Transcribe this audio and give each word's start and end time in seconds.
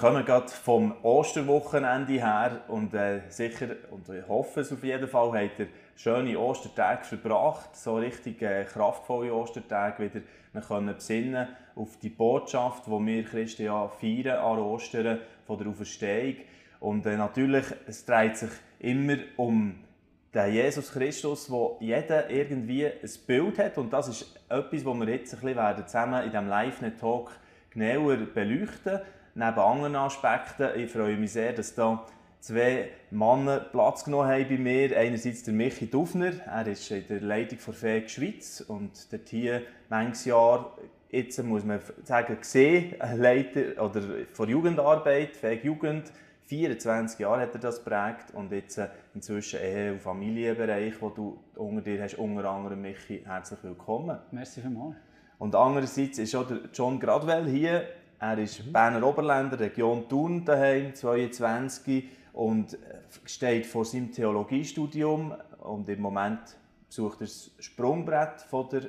Kommen 0.00 0.24
gerade 0.24 0.48
vom 0.48 0.94
Osterwochenende 1.02 2.14
her 2.14 2.62
und 2.68 2.94
äh, 2.94 3.20
sicher, 3.28 3.66
und 3.90 4.08
ich 4.08 4.26
hoffe 4.26 4.60
es 4.60 4.72
auf 4.72 4.82
jeden 4.82 5.06
Fall, 5.06 5.32
habt 5.32 5.58
ihr 5.58 5.66
schöne 5.94 6.38
Ostertage 6.38 7.04
verbracht, 7.04 7.76
so 7.76 7.96
richtig 7.96 8.40
äh, 8.40 8.64
kraftvolle 8.64 9.34
Ostertage 9.34 10.04
wieder. 10.04 10.24
Wir 10.54 10.62
können 10.62 10.94
besinnen 10.94 11.48
auf 11.76 11.98
die 11.98 12.08
Botschaft, 12.08 12.86
die 12.86 12.90
wir 12.92 13.24
Christen 13.24 13.64
ja 13.64 13.88
feiern 13.88 14.38
an 14.38 14.58
Ostern, 14.60 15.18
von 15.46 15.58
der 15.58 15.66
Auferstehung. 15.66 16.36
Und 16.80 17.04
äh, 17.04 17.18
natürlich, 17.18 17.66
es 17.86 18.06
dreht 18.06 18.38
sich 18.38 18.52
immer 18.78 19.18
um 19.36 19.84
den 20.32 20.54
Jesus 20.54 20.92
Christus, 20.92 21.50
wo 21.50 21.76
jeder 21.78 22.30
irgendwie 22.30 22.86
ein 22.86 23.10
Bild 23.26 23.58
hat. 23.58 23.76
Und 23.76 23.92
das 23.92 24.08
ist 24.08 24.34
etwas, 24.48 24.82
was 24.82 24.94
wir 24.98 25.08
jetzt 25.10 25.34
ein 25.34 25.40
bisschen 25.40 25.86
zusammen 25.86 26.24
in 26.24 26.30
diesem 26.30 26.48
Live-Net-Talk 26.48 27.32
genauer 27.68 28.16
beleuchten 28.16 28.92
werden 28.92 29.19
neben 29.34 29.58
anderen 29.58 29.96
Aspekten. 29.96 30.68
Ich 30.76 30.90
freue 30.90 31.16
mich 31.16 31.32
sehr, 31.32 31.52
dass 31.52 31.74
da 31.74 32.04
zwei 32.40 32.88
Männer 33.10 33.60
Platz 33.60 34.04
genommen 34.04 34.28
haben 34.28 34.48
bei 34.48 34.58
mir. 34.58 34.96
Einerseits 34.96 35.42
der 35.42 35.54
Michi 35.54 35.88
Dufner, 35.88 36.32
er 36.46 36.66
ist 36.66 36.90
in 36.90 37.06
der 37.08 37.20
Leitung 37.20 37.58
der 37.64 37.74
FEG 37.74 38.10
Schweiz 38.10 38.60
und 38.60 39.12
dort 39.12 39.28
hier 39.28 39.62
manches 39.88 40.24
Jahr, 40.24 40.76
jetzt 41.10 41.42
muss 41.42 41.64
man 41.64 41.80
sagen, 42.04 42.38
gesehen, 42.38 42.94
Leiter 43.16 43.82
oder 43.82 44.02
von 44.32 44.48
Jugendarbeit, 44.48 45.36
FEG 45.36 45.64
Jugend. 45.64 46.12
24 46.46 47.20
Jahre 47.20 47.42
hat 47.42 47.54
er 47.54 47.60
das 47.60 47.84
geprägt 47.84 48.34
und 48.34 48.50
jetzt 48.50 48.80
inzwischen 49.14 49.60
Ehe- 49.60 49.92
und 49.92 50.02
Familienbereich, 50.02 51.00
wo 51.00 51.10
du 51.10 51.38
unter 51.54 51.80
dir 51.80 52.02
hast, 52.02 52.14
unter 52.14 52.50
anderem 52.50 52.82
Michi, 52.82 53.22
herzlich 53.24 53.60
willkommen. 53.62 54.18
Merci 54.32 54.60
vielmals. 54.60 54.96
Und 55.38 55.54
andererseits 55.54 56.18
ist 56.18 56.34
auch 56.34 56.48
der 56.48 56.58
John 56.74 56.98
Gradwell 56.98 57.46
hier, 57.48 57.84
er 58.20 58.38
ist 58.38 58.64
mhm. 58.64 58.72
Berner 58.72 59.06
Oberländer, 59.06 59.58
Region 59.58 60.08
Thun 60.08 60.44
daheim, 60.44 60.94
22 60.94 62.08
und 62.34 62.78
steht 63.24 63.66
vor 63.66 63.84
seinem 63.84 64.12
Theologiestudium 64.12 65.34
und 65.58 65.88
im 65.88 66.00
Moment 66.00 66.40
besucht 66.86 67.20
er 67.20 67.26
das 67.26 67.50
Sprungbrett 67.58 68.42
von 68.42 68.68
der 68.68 68.82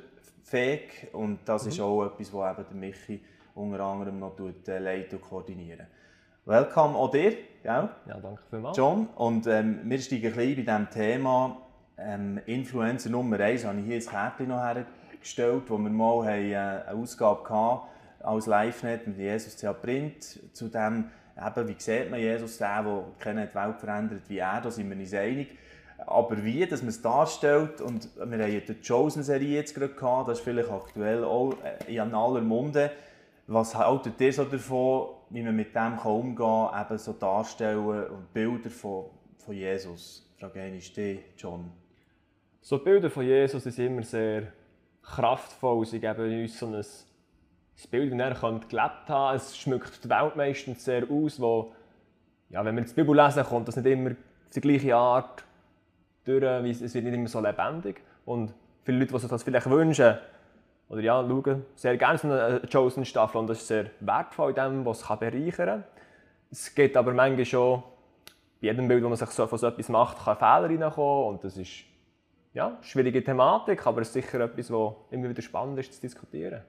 FEG 0.44 1.08
und 1.12 1.40
das 1.46 1.64
mhm. 1.64 1.70
ist 1.70 1.80
auch 1.80 2.04
etwas, 2.04 2.32
was 2.32 2.58
eben 2.58 2.66
der 2.68 2.76
Michi 2.76 3.20
unter 3.54 3.80
anderem 3.80 4.18
noch 4.18 4.36
äh, 4.38 4.78
leitet 4.78 5.14
und 5.14 5.22
koordiniert. 5.22 5.80
Willkommen 6.44 6.96
auch 6.96 7.10
dir, 7.10 7.30
gell? 7.62 7.88
Ja, 8.06 8.18
danke 8.20 8.42
vielmals. 8.50 8.76
John, 8.76 9.06
und 9.16 9.46
ähm, 9.46 9.80
wir 9.84 9.98
steigen 9.98 10.26
ein 10.26 10.34
bisschen 10.34 10.56
bei 10.66 10.72
diesem 10.72 10.90
Thema 10.90 11.56
ähm, 11.96 12.40
Influencer 12.46 13.10
Nummer 13.10 13.38
1, 13.38 13.64
habe 13.64 13.78
ich 13.80 13.86
hier 13.86 13.96
ein 13.96 14.06
Kärtchen 14.06 14.48
noch 14.48 14.60
hergestellt, 14.60 15.62
wo 15.68 15.78
wir 15.78 15.90
mal 15.90 16.26
haben, 16.26 16.50
äh, 16.50 16.56
eine 16.56 17.00
Ausgabe 17.00 17.48
hatten, 17.48 17.86
als 18.22 18.46
LiveNet 18.46 19.06
mit 19.06 19.18
Jesus 19.18 19.56
CH 19.56 19.72
Print 19.80 20.40
zu 20.52 20.68
dem, 20.68 21.10
eben, 21.36 21.68
wie 21.68 21.74
sieht 21.78 22.10
man 22.10 22.20
Jesus, 22.20 22.58
der, 22.58 22.82
der 22.82 23.04
keine 23.18 23.54
Welt 23.54 23.80
verändert 23.80 24.22
wie 24.28 24.38
er, 24.38 24.60
da 24.60 24.70
sind 24.70 24.90
wir 24.90 24.96
uns 24.96 25.14
einig. 25.14 25.56
Aber 26.06 26.42
wie, 26.42 26.66
dass 26.66 26.82
man 26.82 26.88
es 26.88 27.00
darstellt, 27.00 27.80
und 27.80 28.08
wir 28.16 28.38
haben 28.38 28.62
die 28.66 28.80
Chosen-Serie 28.86 29.56
jetzt 29.56 29.74
gerade 29.74 29.94
gehabt, 29.94 30.28
das 30.28 30.38
ist 30.38 30.44
vielleicht 30.44 30.70
aktuell 30.70 31.24
auch 31.24 31.54
äh, 31.86 31.94
in 31.94 32.14
aller 32.14 32.40
Munde. 32.40 32.90
Was 33.46 33.74
haltet 33.74 34.20
ihr 34.20 34.32
so 34.32 34.44
davon, 34.44 35.08
wie 35.30 35.42
man 35.42 35.54
mit 35.54 35.74
dem 35.74 35.98
umgehen 35.98 36.36
kann, 36.36 36.80
eben 36.80 36.98
so 36.98 37.12
darstellen 37.12 37.86
und 37.86 38.32
Bilder 38.32 38.70
von, 38.70 39.06
von 39.38 39.54
Jesus? 39.54 40.28
Frage 40.38 40.66
ich 40.68 40.92
dich, 40.92 41.20
John. 41.36 41.70
So 42.60 42.78
Bilder 42.78 43.10
von 43.10 43.24
Jesus 43.24 43.62
sind 43.64 43.78
immer 43.78 44.02
sehr 44.02 44.52
kraftvoll, 45.02 45.84
sie 45.84 46.00
geben 46.00 46.42
uns 46.42 46.58
so 46.58 46.66
ein 46.66 46.84
das 47.76 47.86
Bild, 47.86 48.12
das 48.12 48.42
er 48.42 48.60
gelebt 48.68 49.08
haben 49.08 49.36
Es 49.36 49.56
schmückt 49.56 50.04
die 50.04 50.08
Welt 50.08 50.36
meistens 50.36 50.84
sehr 50.84 51.04
aus, 51.10 51.40
wo, 51.40 51.72
ja, 52.50 52.64
wenn 52.64 52.76
wir 52.76 52.84
die 52.84 52.92
Bibel 52.92 53.16
lesen, 53.16 53.44
kommt 53.44 53.68
das 53.68 53.76
nicht 53.76 53.86
immer 53.86 54.12
die 54.54 54.60
gleiche 54.60 54.94
Art 54.94 55.44
durch, 56.24 56.42
es 56.42 56.94
wird 56.94 57.04
nicht 57.04 57.14
immer 57.14 57.28
so 57.28 57.40
lebendig. 57.40 58.00
Und 58.24 58.54
viele 58.84 58.98
Leute, 58.98 59.12
die 59.12 59.18
sich 59.18 59.30
das 59.30 59.42
vielleicht 59.42 59.68
wünschen, 59.68 60.18
oder 60.88 61.00
ja, 61.00 61.26
schauen 61.26 61.64
sehr 61.74 61.96
gerne 61.96 62.18
so 62.18 62.30
eine 62.30 62.60
Chosen-Staffel 62.70 63.38
und 63.38 63.46
das 63.46 63.62
ist 63.62 63.68
sehr 63.68 63.86
wertvoll 64.00 64.50
in 64.50 64.56
dem, 64.56 64.84
was 64.84 65.00
es 65.00 65.18
bereichern 65.18 65.66
kann. 65.66 65.84
Es 66.50 66.74
geht 66.74 66.96
aber 66.98 67.14
manchmal 67.14 67.46
schon, 67.46 67.82
bei 68.60 68.68
jedem 68.68 68.86
Bild, 68.88 69.02
wo 69.02 69.08
man 69.08 69.16
sich 69.16 69.30
so 69.30 69.46
von 69.46 69.58
so 69.58 69.68
etwas 69.68 69.88
macht, 69.88 70.22
kann 70.22 70.36
Fehler 70.36 70.68
reinkommen 70.68 71.28
und 71.28 71.44
das 71.44 71.56
ist 71.56 71.84
ja, 72.52 72.66
eine 72.66 72.76
schwierige 72.82 73.24
Thematik, 73.24 73.86
aber 73.86 74.02
es 74.02 74.08
ist 74.08 74.14
sicher 74.14 74.40
etwas, 74.40 74.70
was 74.70 74.92
immer 75.10 75.30
wieder 75.30 75.40
spannend 75.40 75.78
ist 75.78 75.94
zu 75.94 76.00
diskutieren. 76.02 76.62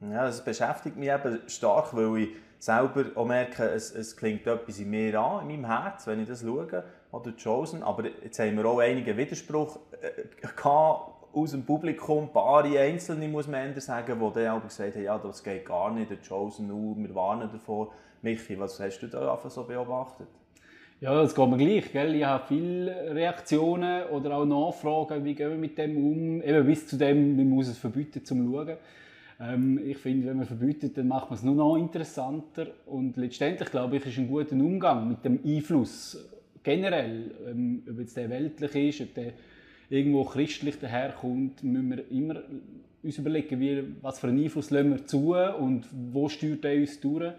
Ja, 0.00 0.26
das 0.26 0.44
beschäftigt 0.44 0.96
mich 0.96 1.08
eben 1.08 1.40
stark, 1.46 1.94
weil 1.94 2.18
ich 2.18 2.28
selber 2.58 3.04
auch 3.14 3.26
merke, 3.26 3.64
es, 3.64 3.94
es 3.94 4.16
klingt 4.16 4.46
etwas 4.46 4.78
in 4.78 4.90
mir 4.90 5.18
an, 5.20 5.48
in 5.48 5.60
meinem 5.60 5.66
Herz, 5.66 6.06
wenn 6.06 6.20
ich 6.20 6.28
das 6.28 6.42
schaue, 6.42 6.84
oder 7.12 7.32
Chosen. 7.42 7.82
Aber 7.82 8.04
jetzt 8.22 8.38
haben 8.38 8.56
wir 8.56 8.66
auch 8.66 8.78
einige 8.78 9.16
Widerspruch 9.16 9.78
äh, 10.00 10.48
aus 11.32 11.50
dem 11.50 11.64
Publikum, 11.64 12.24
ein 12.24 12.32
paar 12.32 12.64
Einzelne, 12.64 13.28
muss 13.28 13.48
man 13.48 13.72
eher 13.72 13.80
sagen, 13.80 14.18
die 14.18 14.34
dann 14.34 14.46
aber 14.46 14.66
gesagt 14.66 14.94
haben, 14.94 15.02
ja, 15.02 15.18
das 15.18 15.42
geht 15.42 15.66
gar 15.66 15.92
nicht, 15.92 16.10
der 16.10 16.18
Chosen, 16.26 16.70
uh, 16.70 16.94
wir 16.96 17.14
warnen 17.14 17.50
davor. 17.52 17.92
Michi, 18.22 18.58
was 18.58 18.80
hast 18.80 19.00
du 19.00 19.08
da 19.08 19.38
so 19.48 19.64
beobachtet? 19.64 20.28
Ja, 21.00 21.14
das 21.20 21.34
geht 21.34 21.48
mir 21.48 21.58
gleich. 21.58 21.92
Gell? 21.92 22.14
Ich 22.14 22.24
habe 22.24 22.44
viele 22.46 23.14
Reaktionen 23.14 24.06
oder 24.06 24.36
auch 24.36 24.46
Nachfragen, 24.46 25.24
wie 25.24 25.34
gehen 25.34 25.50
wir 25.50 25.58
mit 25.58 25.76
dem 25.76 25.96
um, 25.96 26.40
eben 26.40 26.66
bis 26.66 26.86
zu 26.86 26.96
dem, 26.96 27.36
man 27.36 27.48
muss 27.48 27.68
es 27.68 27.76
verbieten 27.76 28.24
zum 28.24 28.50
Schauen. 28.50 28.76
Ähm, 29.40 29.80
ich 29.84 29.98
finde, 29.98 30.28
wenn 30.28 30.38
man 30.38 30.46
verbietet, 30.46 30.96
dann 30.96 31.08
macht 31.08 31.30
man 31.30 31.38
es 31.38 31.44
nur 31.44 31.54
noch 31.54 31.76
interessanter. 31.76 32.68
Und 32.86 33.16
letztendlich, 33.16 33.70
glaube 33.70 33.96
ich, 33.96 34.06
ist 34.06 34.18
ein 34.18 34.28
guter 34.28 34.54
Umgang 34.54 35.08
mit 35.08 35.24
dem 35.24 35.40
Einfluss 35.44 36.18
generell, 36.62 37.30
ähm, 37.46 37.82
ob 37.88 37.98
jetzt 37.98 38.16
der 38.16 38.30
weltlich 38.30 38.74
ist, 38.74 39.08
ob 39.08 39.14
der 39.14 39.32
irgendwo 39.90 40.24
christlich 40.24 40.78
daherkommt, 40.78 41.62
müssen 41.62 41.90
wir 41.90 42.10
immer 42.10 42.42
uns 43.02 43.18
überlegen, 43.18 43.60
wie, 43.60 43.84
was 44.00 44.18
für 44.18 44.28
einen 44.28 44.42
Einfluss 44.42 44.70
lassen 44.70 44.90
wir 44.90 45.06
zu 45.06 45.34
und 45.34 45.86
wo 46.12 46.28
steuert 46.28 46.64
er 46.64 46.76
uns 46.76 46.98
durch. 47.00 47.32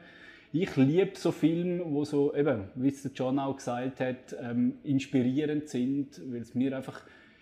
Ich 0.54 0.76
liebe 0.78 1.12
so 1.16 1.32
Filme, 1.32 1.84
wo 1.86 2.06
so, 2.06 2.34
eben, 2.36 2.66
wie 2.76 2.88
es 2.88 3.10
John 3.14 3.40
auch 3.40 3.58
gesagt 3.58 4.00
hat, 4.00 4.36
ähm, 4.42 4.76
inspirierend 4.84 5.68
sind, 5.68 6.22
weil 6.32 6.42
es 6.42 6.56
mir 6.56 6.78
einfach 6.78 7.02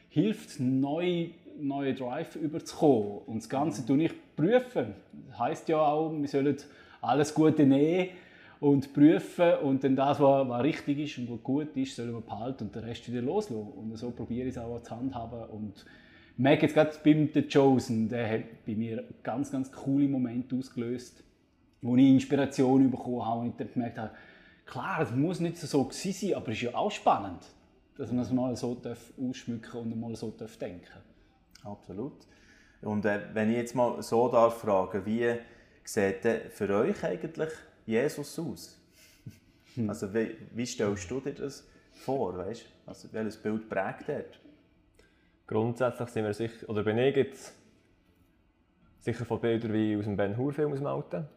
hilft, 0.09 0.59
neu 0.59 1.27
neuen 1.59 1.95
Drive 1.95 2.35
überzukommen. 2.35 3.19
Und 3.25 3.37
das 3.37 3.49
Ganze 3.49 3.85
tue 3.85 4.03
ich 4.03 4.13
prüfen. 4.35 4.93
Das 5.29 5.39
heisst 5.39 5.69
ja 5.69 5.79
auch, 5.79 6.11
wir 6.11 6.27
sollen 6.27 6.57
alles 7.01 7.33
Gute 7.33 7.65
nehmen 7.65 8.09
und 8.59 8.93
prüfen 8.93 9.55
und 9.61 9.83
dann 9.83 9.95
das, 9.95 10.19
was, 10.19 10.47
was 10.47 10.63
richtig 10.63 10.99
ist 10.99 11.17
und 11.17 11.29
was 11.29 11.43
gut 11.43 11.75
ist, 11.75 11.95
sollen 11.95 12.13
wir 12.13 12.21
behalten 12.21 12.63
und 12.63 12.75
den 12.75 12.83
Rest 12.83 13.11
wieder 13.11 13.21
loslassen. 13.21 13.73
Und 13.75 13.97
so 13.97 14.11
probiere 14.11 14.47
ich 14.47 14.55
es 14.55 14.57
auch 14.57 14.81
zu 14.81 14.95
handhaben. 14.95 15.43
Und 15.49 15.85
ich 16.33 16.39
merke 16.39 16.63
jetzt 16.63 16.73
gerade 16.73 16.91
beim 17.03 17.29
The 17.33 17.41
Chosen, 17.41 18.07
der 18.07 18.29
hat 18.29 18.65
bei 18.65 18.73
mir 18.75 19.03
ganz, 19.21 19.51
ganz 19.51 19.71
coole 19.71 20.07
Momente 20.07 20.55
ausgelöst, 20.55 21.23
wo 21.81 21.97
ich 21.97 22.05
Inspiration 22.05 22.89
bekommen 22.89 23.25
habe 23.25 23.41
und 23.41 23.47
ich 23.49 23.55
dann 23.57 23.73
gemerkt 23.73 23.97
habe, 23.97 24.11
klar, 24.65 25.01
es 25.01 25.11
muss 25.11 25.39
nicht 25.41 25.57
so 25.57 25.89
sein, 25.91 26.33
aber 26.33 26.47
es 26.47 26.55
ist 26.55 26.61
ja 26.61 26.75
auch 26.75 26.91
spannend, 26.91 27.41
dass 27.97 28.11
man 28.11 28.23
es 28.23 28.31
mal 28.31 28.55
so 28.55 28.81
ausschmücken 29.21 29.81
und 29.81 29.99
mal 29.99 30.15
so 30.15 30.29
denken 30.31 30.85
darf. 30.85 31.12
Absolut. 31.63 32.25
Und 32.81 33.05
äh, 33.05 33.21
wenn 33.33 33.49
ich 33.49 33.57
jetzt 33.57 33.75
mal 33.75 34.01
so 34.01 34.27
darf 34.27 34.59
fragen, 34.59 35.05
wie 35.05 35.35
sieht 35.83 36.23
denn 36.23 36.49
für 36.51 36.69
euch 36.69 37.03
eigentlich 37.03 37.49
Jesus 37.85 38.37
aus? 38.39 38.79
Hm. 39.75 39.89
Also 39.89 40.13
wie, 40.13 40.35
wie, 40.51 40.65
stellst 40.65 41.09
du 41.09 41.19
dir 41.19 41.33
das 41.33 41.67
vor, 41.91 42.37
weißt? 42.37 42.65
Also 42.85 43.07
welches 43.11 43.37
Bild 43.37 43.69
prägt 43.69 44.09
er? 44.09 44.25
Grundsätzlich 45.47 46.09
sind 46.09 46.25
wir 46.25 46.33
sicher, 46.33 46.69
oder 46.69 46.83
bin 46.83 46.97
ich 46.97 47.15
jetzt 47.15 47.53
sicher 48.99 49.25
von 49.25 49.39
Bildern 49.39 49.73
wie 49.73 49.95
aus 49.97 50.05
dem 50.05 50.15
Ben 50.15 50.37
Hur 50.37 50.53
Film 50.53 50.71
aus 50.71 50.79
dem 50.79 50.87
Alten 50.87 51.27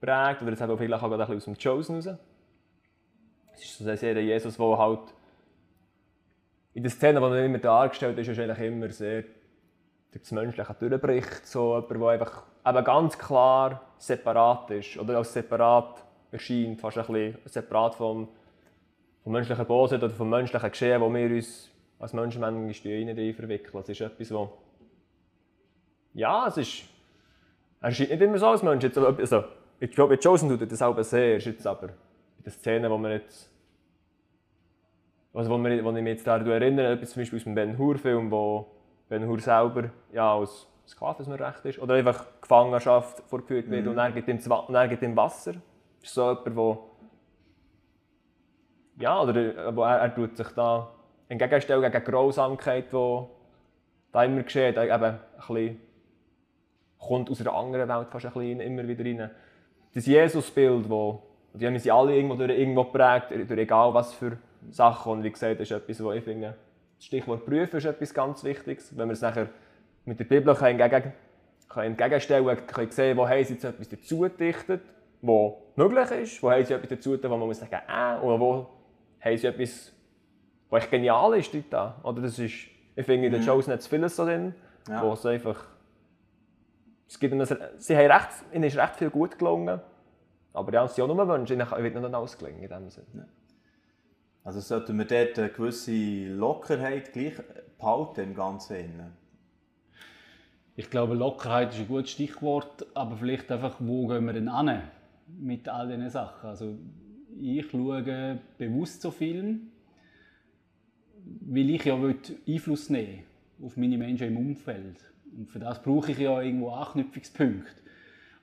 prägt, 0.00 0.42
oder 0.42 0.50
jetzt 0.50 0.62
auch 0.62 0.76
vielleicht 0.76 1.02
auch 1.02 1.10
ein 1.10 1.18
bisschen 1.18 1.36
aus 1.36 1.44
dem 1.44 1.58
Chosen 1.58 1.96
raus. 1.96 2.08
Es 3.54 3.64
ist 3.64 3.78
so 3.78 3.96
sehr 3.96 4.20
Jesus, 4.20 4.56
der 4.56 4.78
halt 4.78 5.14
in 6.74 6.82
der 6.82 6.90
Szene, 6.90 7.20
die 7.20 7.26
er 7.26 7.44
immer 7.44 7.58
dargestellt 7.58 8.18
ist, 8.18 8.28
ist 8.28 8.38
eigentlich 8.38 8.58
immer 8.58 8.90
sehr 8.90 9.24
durch 10.14 10.22
das 10.22 10.32
Menschliche 10.32 10.74
durchbricht. 10.78 11.46
So 11.46 11.74
jemand, 11.74 11.90
der 11.90 12.08
einfach 12.08 12.42
eben 12.64 12.84
ganz 12.84 13.18
klar 13.18 13.80
separat 13.98 14.70
ist 14.70 14.96
oder 14.96 15.18
als 15.18 15.32
separat 15.32 16.04
erscheint, 16.30 16.80
fast 16.80 16.98
ein 16.98 17.06
bisschen 17.06 17.38
separat 17.46 17.96
vom, 17.96 18.28
vom 19.24 19.32
menschlichen 19.32 19.66
Bosheit 19.66 20.02
oder 20.02 20.14
vom 20.14 20.30
menschlichen 20.30 20.70
Geschehen, 20.70 21.00
wo 21.00 21.12
wir 21.12 21.26
uns 21.26 21.68
als 21.98 22.12
Menschen 22.12 22.40
manchmal 22.40 22.92
rein 22.94 23.34
verwickeln. 23.34 23.82
Es 23.82 23.88
ist 23.88 24.00
etwas, 24.00 24.30
wo 24.32 24.52
ja, 26.14 26.46
es 26.46 26.56
ist 26.58 26.84
er 27.80 27.88
erscheint 27.88 28.10
nicht 28.10 28.22
immer 28.22 28.38
so 28.38 28.46
als 28.46 28.62
Mensch. 28.62 28.84
Jetzt, 28.84 28.96
also, 28.96 29.44
ich 29.80 29.90
glaube, 29.90 30.16
Chosen 30.16 30.48
tut 30.48 30.70
das 30.70 30.80
auch 30.80 30.98
sehr, 31.02 31.36
ist 31.36 31.46
jetzt 31.46 31.66
aber 31.66 31.88
bei 31.88 32.44
den 32.44 32.52
Szenen, 32.52 32.90
wo 32.90 32.96
man 32.96 33.12
jetzt 33.12 33.50
also, 35.34 35.50
wo, 35.50 35.58
wir, 35.58 35.84
wo 35.84 35.90
ich 35.90 36.02
mich 36.02 36.12
jetzt 36.12 36.26
daran 36.26 36.46
erinnere, 36.46 36.92
etwas 36.92 37.10
zum 37.10 37.22
Beispiel 37.22 37.38
aus 37.40 37.44
dem 37.44 37.56
Ben 37.56 37.76
Hur-Film, 37.76 38.30
wo 38.30 38.73
Ben 39.08 39.26
Hur 39.26 39.40
selber 39.40 39.90
ja, 40.12 40.34
als 40.34 40.66
Sklave, 40.86 41.26
wenn 41.26 41.34
recht 41.34 41.64
ist, 41.64 41.78
oder 41.78 41.94
einfach 41.94 42.26
Gefangenschaft 42.40 43.22
vorgeführt 43.26 43.70
wird 43.70 43.84
mhm. 43.84 43.92
und 43.92 43.98
er 43.98 44.12
gibt 44.12 44.28
ihm, 44.28 44.38
und 44.52 44.74
er 44.74 44.88
gibt 44.88 45.02
ihm 45.02 45.16
Wasser 45.16 45.54
ist 46.02 46.14
so 46.14 46.30
jemand, 46.30 46.56
der 46.56 46.78
ja, 48.96 49.20
oder 49.20 49.74
wo 49.74 49.82
er, 49.82 49.98
er 49.98 50.14
tut 50.14 50.36
sich 50.36 50.48
da 50.48 50.90
entgegenstellen 51.28 51.90
gegen 51.90 52.04
Grausamkeit, 52.04 52.92
die 52.92 53.22
da 54.12 54.24
immer 54.24 54.42
geschieht, 54.42 54.76
eben 54.76 55.04
ein 55.04 55.20
bisschen, 55.38 55.80
kommt 56.98 57.30
aus 57.30 57.40
einer 57.40 57.54
anderen 57.54 57.88
Welt 57.88 58.08
fast 58.10 58.26
ein 58.26 58.32
bisschen 58.32 58.60
immer 58.60 58.86
wieder 58.86 59.04
rein. 59.04 59.30
Das 59.94 60.06
Jesus-Bild, 60.06 60.88
wo 60.88 61.22
die 61.54 61.66
haben 61.66 61.78
sie 61.78 61.90
alle 61.90 62.14
irgendwo 62.14 62.34
durch 62.34 62.50
irgendwo 62.50 62.84
geprägt, 62.84 63.30
durch 63.30 63.60
egal 63.60 63.94
was 63.94 64.12
für 64.12 64.38
Sachen. 64.70 65.12
Und 65.12 65.22
wie 65.22 65.30
gesagt, 65.30 65.60
das 65.60 65.70
ist 65.70 65.76
etwas, 65.76 66.02
wo 66.02 66.12
ich 66.12 66.24
finde, 66.24 66.54
das 67.04 67.08
Stichwort 67.08 67.44
Prüfen 67.44 67.76
ist 67.76 67.84
etwas 67.84 68.14
ganz 68.14 68.42
Wichtiges. 68.44 68.96
Wenn 68.96 69.08
wir 69.08 69.12
es 69.12 69.20
nachher 69.20 69.48
mit 70.06 70.18
der 70.18 70.24
Bibel 70.24 70.56
entgegen, 70.56 71.12
können 71.68 71.86
entgegenstellen 71.86 72.66
können, 72.66 72.90
sehen, 72.90 73.16
wo 73.18 73.28
haben 73.28 73.44
sie 73.44 73.54
jetzt 73.54 73.64
etwas 73.64 73.88
dazu 73.90 74.20
gedichtet, 74.20 74.80
was 75.20 75.52
möglich 75.76 76.10
ist, 76.22 76.42
wo 76.42 76.50
haben 76.50 76.64
sie 76.64 76.72
etwas 76.72 76.88
dazu 76.88 77.22
wo 77.22 77.28
man 77.28 77.40
muss 77.40 77.58
sagen, 77.58 77.74
äh, 77.74 78.24
oder 78.24 78.40
wo 78.40 78.70
haben 79.20 79.36
sie 79.36 79.46
etwas, 79.46 79.92
was 80.70 80.88
genial 80.88 81.34
ist 81.36 81.52
da. 81.68 82.00
Oder 82.02 82.22
das 82.22 82.38
ist, 82.38 82.54
ich 82.96 83.06
finde 83.06 83.26
in 83.26 83.32
den. 83.32 83.42
Shows 83.42 83.66
nicht 83.66 83.82
zu 83.82 83.90
vieles 83.90 84.16
so 84.16 84.24
drin, 84.24 84.54
ja. 84.88 85.02
wo 85.02 85.12
es 85.12 85.26
einfach, 85.26 85.62
es 87.06 87.18
gibt 87.18 87.34
eine, 87.34 87.44
sie 87.44 87.96
haben 87.96 88.10
recht, 88.10 88.28
ihnen 88.52 88.64
ist 88.64 88.78
recht 88.78 88.96
viel 88.96 89.10
gut 89.10 89.38
gelungen, 89.38 89.78
aber 90.54 90.72
ja, 90.72 90.84
es 90.84 90.94
sind 90.94 91.04
auch 91.04 91.14
nur 91.14 91.28
Wünsche, 91.28 91.52
ihnen 91.52 91.70
wird 91.70 91.94
nicht 91.94 92.14
alles 92.14 92.38
gelingen 92.38 92.62
in 92.62 92.68
dem 92.70 92.88
Sinne. 92.88 93.28
Also 94.44 94.60
sollten 94.60 94.98
wir 94.98 95.06
dort 95.06 95.38
eine 95.38 95.48
gewisse 95.48 96.26
Lockerheit 96.28 97.14
gleich 97.14 97.32
behalten 97.78 98.20
im 98.20 98.34
Ganzen? 98.34 98.76
Ich 100.76 100.90
glaube, 100.90 101.14
Lockerheit 101.14 101.72
ist 101.72 101.80
ein 101.80 101.88
gutes 101.88 102.10
Stichwort, 102.10 102.86
aber 102.94 103.16
vielleicht 103.16 103.50
einfach, 103.50 103.76
wo 103.78 104.06
gehen 104.06 104.26
wir 104.26 104.34
denn 104.34 104.48
an 104.48 104.82
mit 105.40 105.66
all 105.66 105.88
diesen 105.88 106.10
Sachen? 106.10 106.46
Also 106.46 106.76
ich 107.40 107.70
schaue 107.70 108.38
bewusst 108.58 109.00
so 109.00 109.10
Film, 109.10 109.68
weil 111.40 111.70
ich 111.70 111.84
ja 111.86 111.98
Einfluss 112.46 112.90
nehmen 112.90 113.22
auf 113.62 113.78
meine 113.78 113.96
Menschen 113.96 114.26
im 114.26 114.36
Umfeld. 114.36 114.98
Und 115.34 115.48
für 115.48 115.58
das 115.58 115.82
brauche 115.82 116.12
ich 116.12 116.18
ja 116.18 116.42
irgendwo 116.42 116.68
Anknüpfungspunkte. 116.68 117.83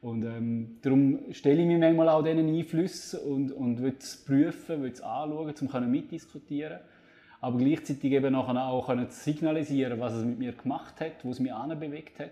Und 0.01 0.23
ähm, 0.23 0.77
darum 0.81 1.19
stelle 1.31 1.61
ich 1.61 1.67
mich 1.67 1.77
manchmal 1.77 2.09
auch 2.09 2.23
diesen 2.23 2.47
Einflüssen 2.47 3.19
und, 3.19 3.51
und 3.51 3.81
will 3.81 3.95
es 3.99 4.17
prüfen, 4.17 4.81
will 4.81 4.91
es 4.91 5.01
anschauen, 5.01 5.53
um 5.59 5.91
mitdiskutieren 5.91 6.79
aber 7.41 7.57
gleichzeitig 7.57 8.11
eben 8.11 8.33
nachher 8.33 8.67
auch 8.67 8.85
können 8.85 9.07
signalisieren, 9.09 9.99
was 9.99 10.13
es 10.13 10.23
mit 10.23 10.37
mir 10.37 10.53
gemacht 10.53 11.01
hat, 11.01 11.23
wo 11.23 11.31
es 11.31 11.39
mich 11.39 11.51
bewegt 11.79 12.19
hat. 12.19 12.29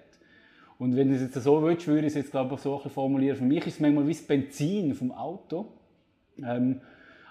Und 0.77 0.95
wenn 0.95 1.10
du 1.10 1.16
es 1.16 1.21
jetzt 1.21 1.44
so 1.44 1.62
willst, 1.63 1.88
würde 1.88 2.01
ich 2.01 2.13
es 2.13 2.16
jetzt 2.16 2.31
glaube 2.31 2.56
ich 2.56 2.62
so 2.62 2.77
formulieren. 2.77 3.36
Für 3.36 3.44
mich 3.44 3.66
ist 3.66 3.74
es 3.74 3.80
manchmal 3.80 4.07
wie 4.07 4.13
das 4.13 4.22
Benzin 4.22 4.94
vom 4.94 5.12
Auto. 5.12 5.65
Ähm, 6.38 6.80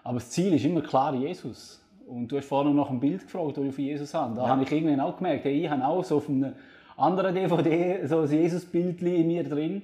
aber 0.03 0.15
das 0.15 0.31
Ziel 0.31 0.53
ist 0.53 0.65
immer 0.65 0.83
klar 0.83 1.15
Jesus. 1.15 1.81
Und 2.07 2.29
du 2.29 2.37
hast 2.37 2.47
vorhin 2.47 2.75
nach 2.75 2.91
einem 2.91 3.01
Bild 3.01 3.23
gefragt, 3.23 3.57
das 3.57 3.65
ich 3.65 3.75
von 3.75 3.85
Jesus 3.85 4.13
habe. 4.13 4.35
Da 4.35 4.43
ja. 4.43 4.49
habe 4.49 4.65
ich 4.65 4.73
irgendwann 4.73 5.01
auch 5.01 5.17
gemerkt, 5.17 5.45
hey, 5.45 5.65
ich 5.65 5.71
habe 5.71 5.85
auch 5.85 6.03
so 6.03 6.17
auf 6.17 6.29
einer 6.29 6.55
anderen 6.97 7.35
DVD 7.35 8.05
so 8.07 8.21
ein 8.21 8.31
Jesus-Bild 8.31 9.01
in 9.03 9.29
mir 9.29 9.45
drin. 9.45 9.83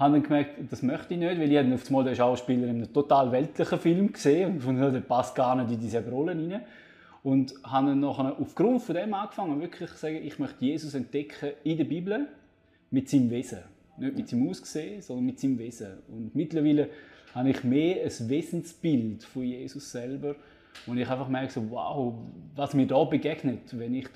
Habe 0.00 0.14
dann 0.14 0.22
gemerkt, 0.22 0.72
das 0.72 0.82
möchte 0.82 1.12
ich 1.12 1.20
nicht, 1.20 1.38
weil 1.38 1.52
ich 1.52 1.74
auf 1.74 1.86
einmal 1.88 2.04
den 2.04 2.16
Schauspieler 2.16 2.68
in 2.68 2.70
einem 2.70 2.92
total 2.92 3.30
weltlichen 3.32 3.78
Film 3.78 4.10
gesehen 4.10 4.52
und 4.52 4.60
von 4.62 4.76
der 4.80 4.98
passt 5.00 5.34
gar 5.34 5.54
nicht 5.54 5.74
in 5.74 5.78
diese 5.78 6.02
Rolle 6.08 6.32
rein. 6.32 6.62
Und 7.22 7.52
habe 7.64 7.88
dann 7.88 8.00
nachher 8.00 8.34
aufgrund 8.40 8.80
von 8.80 8.94
dem 8.94 9.12
angefangen, 9.12 9.60
wirklich 9.60 9.90
zu 9.90 9.98
sagen, 9.98 10.16
ich 10.24 10.38
möchte 10.38 10.64
Jesus 10.64 10.94
entdecken 10.94 11.50
in 11.64 11.76
der 11.76 11.84
Bibel 11.84 12.28
mit 12.90 13.10
seinem 13.10 13.30
Wesen. 13.30 13.58
Nicht 13.98 14.16
mit 14.16 14.28
seinem 14.30 14.48
Aussehen, 14.48 15.02
sondern 15.02 15.26
mit 15.26 15.38
seinem 15.38 15.58
Wesen. 15.58 15.98
Und 16.08 16.34
mittlerweile 16.34 16.88
habe 17.34 17.50
ich 17.50 17.62
mehr 17.62 18.02
ein 18.02 18.28
Wesensbild 18.30 19.22
von 19.22 19.42
Jesus 19.42 19.92
selber 19.92 20.34
und 20.86 20.96
ich 20.96 21.06
einfach 21.06 21.28
merke 21.28 21.52
so, 21.52 21.70
wow, 21.70 22.14
was 22.56 22.72
mir 22.72 22.86
da 22.86 23.04
begegnet, 23.04 23.78
wenn 23.78 23.94
ich 23.94 24.08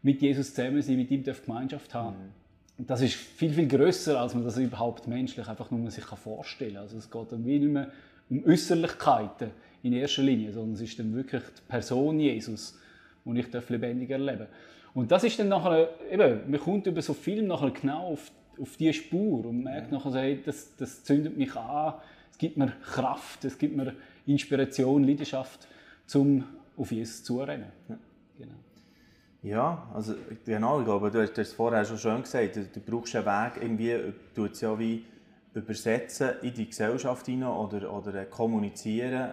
mit 0.00 0.22
Jesus 0.22 0.54
zusammen 0.54 0.80
sein, 0.80 0.96
mit 0.96 1.10
ihm 1.10 1.22
Gemeinschaft 1.22 1.92
haben. 1.92 2.16
Mhm. 2.16 2.47
Das 2.78 3.00
ist 3.00 3.14
viel, 3.14 3.52
viel 3.52 3.66
größer, 3.66 4.20
als 4.20 4.34
man 4.34 4.44
das 4.44 4.56
überhaupt 4.56 5.08
menschlich 5.08 5.46
einfach 5.48 5.70
nur 5.70 5.90
sich 5.90 6.04
vorstellen 6.04 6.74
kann. 6.74 6.82
Also 6.82 6.98
es 6.98 7.10
geht 7.10 7.32
dann 7.32 7.44
wie 7.44 7.58
nicht 7.58 7.72
mehr 7.72 7.90
um 8.30 8.44
Äußerlichkeiten 8.44 9.50
in 9.82 9.92
erster 9.94 10.22
Linie, 10.22 10.52
sondern 10.52 10.74
es 10.74 10.80
ist 10.80 10.98
dann 10.98 11.14
wirklich 11.14 11.42
die 11.42 11.62
Person 11.68 12.20
Jesus, 12.20 12.78
die 13.24 13.40
ich 13.40 13.68
lebendig 13.68 14.10
erleben 14.10 14.40
darf. 14.40 14.48
Und 14.94 15.10
das 15.10 15.24
ist 15.24 15.38
dann 15.38 15.48
nachher, 15.48 15.88
eben, 16.10 16.50
man 16.50 16.60
kommt 16.60 16.86
über 16.86 17.02
so 17.02 17.14
Film 17.14 17.48
nachher 17.48 17.70
genau 17.70 18.12
auf 18.12 18.30
auf 18.60 18.76
diese 18.76 18.92
Spur 18.92 19.46
und 19.46 19.62
merkt 19.62 19.92
nachher, 19.92 20.12
hey, 20.12 20.40
das, 20.44 20.74
das 20.76 21.04
zündet 21.04 21.36
mich 21.36 21.54
an, 21.54 21.94
es 22.30 22.38
gibt 22.38 22.56
mir 22.56 22.72
Kraft, 22.82 23.44
es 23.44 23.58
gibt 23.58 23.76
mir 23.76 23.94
Inspiration, 24.26 25.04
Leidenschaft, 25.04 25.66
um 26.14 26.44
auf 26.76 26.92
Jesus 26.92 27.24
zu 27.24 27.40
rennen. 27.40 27.66
Ja, 27.88 27.98
genau. 28.38 28.54
Ja, 29.42 29.88
also 29.94 30.14
genau, 30.44 30.80
ich 30.80 30.84
glaube, 30.84 31.10
du 31.10 31.22
hast 31.22 31.38
es 31.38 31.52
vorher 31.52 31.84
schon 31.84 31.98
schön 31.98 32.22
gesagt, 32.22 32.56
du, 32.56 32.64
du 32.64 32.80
brauchst 32.80 33.14
einen 33.14 33.26
Weg, 33.26 33.62
irgendwie 33.62 34.12
tut 34.34 34.52
es 34.52 34.60
ja 34.60 34.76
wie 34.78 35.04
übersetzen 35.54 36.30
in 36.42 36.54
die 36.54 36.66
Gesellschaft 36.66 37.26
hinein 37.26 37.50
oder, 37.50 37.92
oder 37.92 38.24
kommunizieren, 38.24 39.32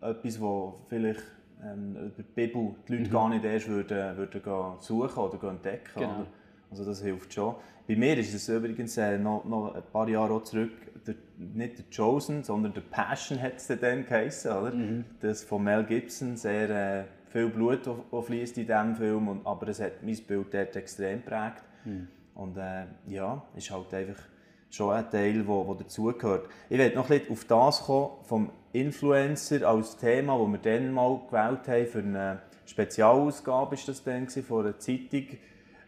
etwas, 0.00 0.40
wo 0.40 0.80
vielleicht 0.88 1.22
ähm, 1.62 1.96
über 1.96 2.22
die 2.22 2.22
Bibel 2.22 2.74
die 2.88 2.96
Leute 2.96 3.08
mhm. 3.08 3.12
gar 3.12 3.28
nicht 3.28 3.44
erst 3.44 3.68
würden, 3.68 4.16
würden 4.16 4.42
suchen 4.80 5.22
oder 5.22 5.50
entdecken. 5.50 6.00
Genau. 6.00 6.10
Oder? 6.10 6.26
Also 6.70 6.84
das 6.84 7.02
hilft 7.02 7.34
schon. 7.34 7.54
Bei 7.86 7.96
mir 7.96 8.16
ist 8.16 8.32
es 8.32 8.48
übrigens 8.48 8.96
äh, 8.96 9.18
noch, 9.18 9.44
noch 9.44 9.74
ein 9.74 9.82
paar 9.92 10.08
Jahre 10.08 10.42
zurück, 10.42 10.72
der, 11.06 11.14
nicht 11.36 11.78
der 11.78 11.84
Chosen, 11.94 12.42
sondern 12.42 12.72
der 12.72 12.80
Passion 12.80 13.40
hat 13.40 13.56
es 13.56 13.66
dann 13.66 14.06
geheißen, 14.06 14.50
oder? 14.50 14.72
Mhm. 14.72 15.04
Das 15.20 15.44
von 15.44 15.62
Mel 15.62 15.84
Gibson, 15.84 16.36
sehr 16.36 16.70
äh, 16.70 17.04
viel 17.32 17.48
Blut 17.48 17.88
fließt 18.10 18.58
in 18.58 18.66
diesem 18.66 18.96
Film, 18.96 19.28
und, 19.28 19.46
aber 19.46 19.68
es 19.68 19.80
hat 19.80 20.02
mein 20.02 20.16
Bild 20.16 20.52
dort 20.52 20.76
extrem 20.76 21.24
geprägt. 21.24 21.64
Mhm. 21.84 22.08
Und 22.34 22.56
äh, 22.56 22.84
ja, 23.08 23.42
ist 23.56 23.70
halt 23.70 23.92
einfach 23.92 24.22
schon 24.70 24.94
ein 24.94 25.10
Teil, 25.10 25.42
der 25.42 25.74
dazugehört. 25.78 26.48
Ich 26.68 26.78
werde 26.78 26.94
noch 26.94 27.10
ein 27.10 27.18
bisschen 27.18 27.32
auf 27.32 27.44
das 27.44 27.82
kommen, 27.82 28.10
vom 28.22 28.50
Influencer 28.72 29.68
als 29.68 29.96
Thema, 29.96 30.38
das 30.38 30.48
wir 30.48 30.58
dann 30.58 30.92
mal 30.92 31.20
gewählt 31.26 31.68
haben 31.68 31.86
für 31.86 31.98
eine 31.98 32.42
Spezialausgabe, 32.64 33.74
ist 33.74 33.88
das 33.88 34.02
dann 34.02 34.28
von 34.28 34.64
einer 34.64 34.78
Zeitung 34.78 35.26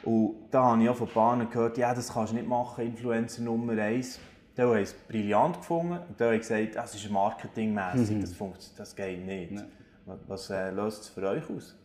und 0.05 0.35
da 0.51 0.65
habe 0.65 0.83
ich 0.83 0.89
auch 0.89 0.97
von 0.97 1.09
Bahnen 1.09 1.49
gehört, 1.49 1.79
ja, 1.79 1.95
das 1.95 2.13
kannst 2.13 2.33
du 2.33 2.37
nicht 2.37 2.49
machen, 2.49 2.85
Influencer 2.85 3.43
Nummer 3.43 3.81
1. 3.81 4.21
Da 4.55 4.65
haben 4.65 4.77
es 4.77 4.93
brillant 4.93 5.57
gefunden 5.57 5.99
und 6.09 6.21
da 6.21 6.27
habe 6.27 6.37
ich 6.37 6.43
gesagt, 6.43 6.77
das 6.77 6.95
ist 6.95 7.11
marketingmässig, 7.11 8.17
mhm. 8.17 8.21
das, 8.21 8.75
das 8.77 8.95
geht 8.95 9.25
nicht. 9.25 9.53
Nee. 9.53 9.63
Was 10.07 10.51
äh, 10.51 10.71
löst 10.71 11.03
es 11.03 11.09
für 11.09 11.27
euch 11.29 11.49
aus? 11.49 11.77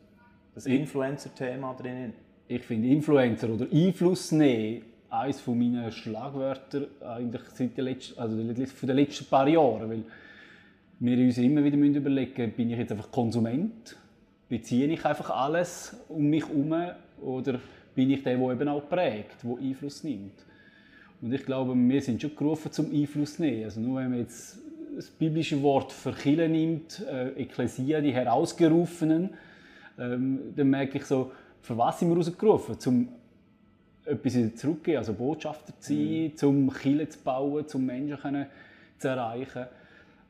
Das 0.56 0.66
Influencer-Thema 0.66 1.74
drinnen? 1.76 2.14
Ich 2.48 2.64
finde 2.64 2.90
Influencer 2.90 3.50
oder 3.50 3.68
Einfluss 3.72 4.32
nehmen 4.32 4.84
eines 5.10 5.46
meiner 5.48 5.92
Schlagwörter 5.92 6.88
eigentlich 7.02 7.42
seit 7.54 7.78
den 7.78 7.86
letzten, 7.86 8.20
also 8.20 8.36
von 8.36 8.88
den 8.88 8.96
letzten 8.96 9.26
paar 9.26 9.48
Jahren. 9.48 9.90
Weil 9.90 10.04
wir 11.00 11.26
uns 11.26 11.38
immer 11.38 11.64
wieder 11.64 11.78
überlegen 11.78 12.34
müssen, 12.36 12.52
bin 12.52 12.70
ich 12.70 12.78
jetzt 12.78 12.92
einfach 12.92 13.12
Konsument? 13.12 13.96
Beziehe 14.50 14.88
ich 14.88 15.06
einfach 15.06 15.30
alles 15.30 15.96
um 16.10 16.30
mich 16.30 16.48
herum? 16.48 16.76
Oder 17.22 17.60
bin 17.96 18.10
ich 18.12 18.24
der, 18.24 18.38
der 18.38 18.52
eben 18.52 18.68
auch 18.68 18.88
prägt, 18.88 19.44
der 19.44 19.58
Einfluss 19.58 20.04
nimmt. 20.04 20.46
Und 21.22 21.34
ich 21.34 21.46
glaube, 21.46 21.76
wir 21.76 22.02
sind 22.02 22.22
schon 22.22 22.36
gerufen 22.36 22.72
zum 22.72 22.94
Einfluss 22.94 23.40
nehmen. 23.40 23.66
Also 23.66 23.82
nur 23.82 24.00
wenn 24.00 24.10
man 24.10 24.20
jetzt 24.20 24.58
das 25.00 25.10
biblische 25.12 25.62
Wort 25.62 25.94
für 25.94 26.12
Kirche 26.12 26.50
nimmt, 26.50 27.02
äh, 27.10 27.30
Ekklesia, 27.42 28.02
die 28.02 28.12
Herausgerufenen, 28.12 29.30
ähm, 29.98 30.54
dann 30.58 30.70
merke 30.70 30.98
ich 30.98 31.06
so, 31.06 31.32
für 31.62 31.78
was 31.78 32.00
sind 32.00 32.10
wir 32.10 32.18
rausgerufen? 32.18 32.78
Zum 32.78 33.08
etwas 34.04 34.56
zurückgeben, 34.56 34.98
also 34.98 35.14
Botschafter 35.14 35.72
zu 35.80 35.94
sein, 35.94 36.24
mhm. 36.24 36.36
zum 36.36 36.74
Kirche 36.74 37.08
zu 37.08 37.20
bauen, 37.20 37.66
zum 37.66 37.86
Menschen 37.86 38.18
können 38.18 38.48
zu 38.98 39.08
erreichen. 39.08 39.68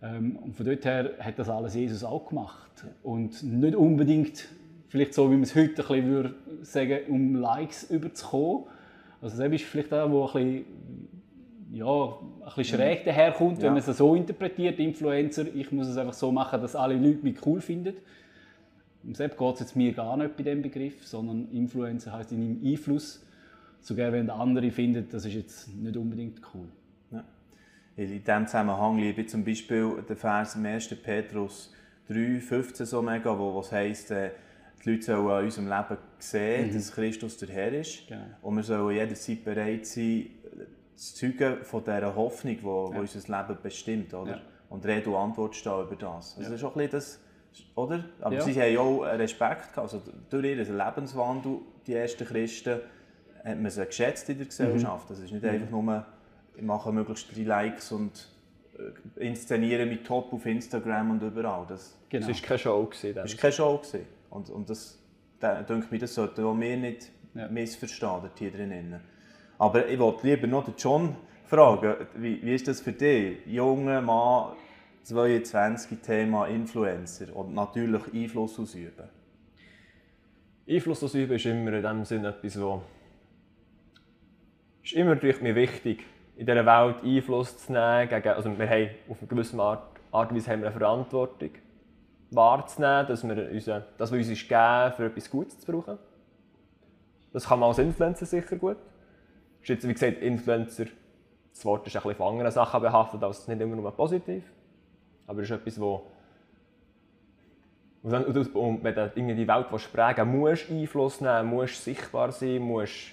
Ähm, 0.04 0.36
und 0.36 0.56
von 0.56 0.68
dort 0.68 0.86
her 0.86 1.14
hat 1.20 1.40
das 1.40 1.50
alles 1.50 1.74
Jesus 1.74 2.04
auch 2.04 2.28
gemacht. 2.28 2.86
Und 3.02 3.42
nicht 3.42 3.76
unbedingt 3.76 4.50
vielleicht 4.90 5.16
so, 5.16 5.32
wie 5.32 5.36
man 5.36 5.44
es 5.44 5.56
heute 5.56 5.82
ein 5.82 5.88
bisschen 5.88 6.06
würde 6.06 6.36
sagen, 6.62 7.00
um 7.08 7.34
Likes 7.34 7.90
überzukommen. 7.90 8.66
Also 9.20 9.36
das 9.36 9.52
ist 9.52 9.64
vielleicht 9.64 9.92
auch, 9.94 10.12
wo 10.12 10.28
ein 10.28 10.34
bisschen, 10.34 10.66
ja, 11.72 11.86
ein 11.86 12.46
bisschen 12.56 12.78
schräg 12.78 13.06
daherkommt, 13.06 13.58
ja. 13.58 13.66
wenn 13.66 13.74
man 13.74 13.84
es 13.84 13.98
so 13.98 14.16
interpretiert, 14.16 14.80
Influencer, 14.80 15.46
ich 15.54 15.72
muss 15.72 15.88
es 15.88 15.98
einfach 15.98 16.14
so 16.14 16.32
machen, 16.32 16.62
dass 16.62 16.76
alle 16.76 16.96
Leute 16.96 17.24
mich 17.24 17.46
cool 17.46 17.62
finden. 17.62 17.96
Um 19.04 19.16
selbst 19.16 19.38
geht 19.38 19.54
es 19.54 19.60
jetzt 19.62 19.76
mir 19.76 19.94
gar 19.94 20.18
nicht 20.18 20.36
bei 20.36 20.44
diesem 20.44 20.62
Begriff, 20.62 21.06
sondern 21.06 21.50
Influencer 21.52 22.12
heißt 22.12 22.32
in 22.32 22.42
einem 22.42 22.62
Einfluss. 22.66 23.26
Sogar 23.82 24.12
wenn 24.12 24.26
der 24.26 24.36
andere 24.36 24.72
findet, 24.72 25.14
das 25.14 25.26
ist 25.26 25.36
jetzt 25.36 25.76
nicht 25.76 25.96
unbedingt 25.96 26.42
cool. 26.54 26.68
Ja. 27.12 27.24
In 27.96 28.08
diesem 28.08 28.46
Zusammenhang 28.46 28.98
liebe 28.98 29.22
ich 29.22 29.30
zum 29.30 29.46
Beispiel 29.46 30.04
den 30.08 30.18
Vers 30.18 30.56
im 30.56 30.66
1. 30.66 30.90
Petrus 31.02 31.74
3, 32.10 32.40
15 32.42 32.86
so 32.86 33.02
mega, 33.02 33.38
wo 33.38 33.58
es 33.60 33.72
heisst, 33.72 34.12
äh, 34.12 34.32
die 34.84 34.92
Leute 34.92 35.04
sollen 35.04 35.28
an 35.28 35.44
unserem 35.46 35.68
Leben 35.68 35.98
sehen, 36.18 36.68
mhm. 36.70 36.74
dass 36.74 36.92
Christus 36.92 37.38
der 37.38 37.50
Herr 37.50 37.74
ist. 37.74 38.08
Genau. 38.08 38.22
Und 38.42 38.56
wir 38.58 38.64
sollen 38.64 38.96
jederzeit 38.96 39.44
bereit 39.46 39.86
sein, 39.86 40.26
zu 41.00 41.16
zeugen 41.16 41.64
von 41.64 41.84
dieser 41.84 42.16
Hoffnung, 42.16 42.58
die 42.58 42.64
wo, 42.64 42.90
Ja. 42.92 42.98
wo 42.98 43.02
unser 43.02 43.20
Leben 43.20 43.58
bestimmt. 43.62 44.14
Oder? 44.14 44.32
Ja. 44.32 44.42
Und 44.70 44.86
Rede 44.86 45.10
und 45.10 45.16
Antwort 45.16 45.56
stehen 45.56 45.82
über 45.82 45.96
das. 45.96 46.36
Also 46.38 46.42
Ja. 46.42 46.50
das 46.50 46.60
ist 46.60 46.64
auch 46.66 46.76
ein 46.76 46.90
bisschen 46.90 46.92
das, 46.92 47.20
oder? 47.76 48.04
Aber 48.22 48.36
Ja. 48.36 48.42
sie 48.42 48.62
haben 48.62 48.78
auch 48.78 49.02
Respekt 49.04 49.62
gehabt. 49.74 49.78
Also 49.80 50.02
durch 50.30 50.46
ihren 50.46 50.78
Lebenswandel, 50.78 51.60
die 51.88 51.94
ersten 51.96 52.26
Christen, 52.26 52.80
hat 53.44 53.58
man 53.60 53.72
sie 53.72 53.86
geschätzt 53.86 54.30
in 54.30 54.38
der 54.38 54.48
Gesellschaft. 54.48 55.10
Das 55.10 55.20
ist 55.20 55.32
nicht 55.32 55.46
einfach 55.46 55.70
nur, 55.70 56.06
ich 56.56 56.62
mache 56.62 56.92
möglichst 56.92 57.34
drei 57.36 57.44
Likes 57.44 57.92
und 57.94 58.28
äh, 59.18 59.28
inszeniere 59.28 59.86
mich 59.86 60.04
top 60.04 60.34
auf 60.34 60.46
Instagram 60.46 61.12
und 61.12 61.22
überall. 61.24 61.66
Das 61.68 61.96
Genau. 62.10 62.28
Es 62.30 62.42
war 62.42 62.48
keine 62.48 62.60
Show. 62.60 62.86
Gewesen, 62.86 63.16
das 63.16 63.32
war 63.34 63.40
keine 63.40 63.54
Show. 63.54 63.78
Gewesen. 63.78 64.06
Und, 64.32 64.50
und 64.50 64.70
das, 64.70 65.00
da, 65.40 65.62
denke 65.62 65.88
mir, 65.92 66.00
das 66.00 66.14
sollten 66.16 66.44
auch 66.44 66.60
wir 66.60 66.76
nicht 66.78 67.10
Ja. 67.36 67.48
missverstehen, 67.48 68.30
hier 68.38 68.52
drinnen. 68.52 69.00
Aber 69.60 69.88
ich 69.88 70.00
wollte 70.00 70.26
lieber 70.26 70.48
noch 70.48 70.64
den 70.64 70.74
John 70.78 71.16
fragen, 71.46 72.08
wie, 72.16 72.42
wie 72.42 72.56
ist 72.56 72.68
das 72.68 72.80
für 72.80 72.94
dich? 72.94 73.46
Junger 73.46 74.02
Mann, 74.02 74.54
22, 75.04 76.00
Thema 76.00 76.48
Influencer 76.48 77.36
und 77.36 77.54
natürlich 77.54 78.02
Einfluss 78.14 78.58
ausüben. 78.58 79.10
Einfluss 80.68 81.04
ausüben 81.04 81.36
ist 81.36 81.46
immer 81.46 81.74
in 81.74 81.84
dem 81.84 82.06
Sinne 82.06 82.30
etwas, 82.30 82.60
wo 82.62 82.82
ist 84.82 84.94
immer 84.94 85.16
natürlich 85.16 85.42
mir 85.42 85.56
wichtig, 85.56 86.06
in 86.38 86.46
dieser 86.46 86.66
Welt 86.66 87.04
Einfluss 87.04 87.58
zu 87.58 87.74
nehmen. 87.74 88.08
Gegen, 88.08 88.30
also 88.30 88.58
wir 88.58 88.70
haben 88.70 88.90
auf 89.10 89.18
eine 89.20 89.28
gewisse 89.28 89.60
Art, 89.60 90.00
und 90.12 90.36
Weise 90.36 90.48
wir 90.48 90.54
eine 90.54 90.72
Verantwortung 90.72 91.52
wahrzunehmen, 92.32 93.08
dass 93.08 93.28
wir 93.28 93.52
unsere, 93.52 93.86
das, 93.98 94.10
was 94.10 94.18
uns 94.18 94.30
ist 94.30 94.48
gegeben 94.48 94.94
für 94.96 95.06
etwas 95.06 95.30
Gutes 95.30 95.60
zu 95.60 95.70
brauchen. 95.70 95.98
Das 97.34 97.46
kann 97.46 97.60
man 97.60 97.70
als 97.70 97.80
Influencer 97.80 98.26
sicher 98.26 98.56
gut. 98.56 98.78
Ist 99.62 99.70
jetzt, 99.70 99.88
wie 99.88 99.94
gesagt, 99.94 100.22
Influencer, 100.22 100.86
das 101.52 101.66
Wort 101.66 101.86
ist 101.88 101.96
ein 101.96 102.02
bisschen 102.02 102.16
von 102.16 102.34
anderen 102.34 102.52
Sachen 102.52 102.82
behaftet, 102.82 103.24
als 103.24 103.48
nicht 103.48 103.62
immer 103.62 103.76
nur 103.76 103.92
positiv. 103.92 104.44
Aber 105.28 105.42
es 105.42 105.50
ist 105.50 105.56
etwas, 105.56 105.80
wo 105.80 106.06
und, 108.02 108.14
und 108.14 108.56
und 108.56 108.84
wenn 108.84 108.96
du 108.96 109.12
irgendwie 109.14 109.36
die 109.36 109.48
Welt 109.48 109.68
prägen 109.92 110.40
musst 110.40 110.70
du 110.70 110.74
Einfluss 110.74 111.20
nehmen, 111.20 111.50
musst 111.50 111.84
sichtbar 111.84 112.32
sein, 112.32 112.60
musst, 112.60 113.12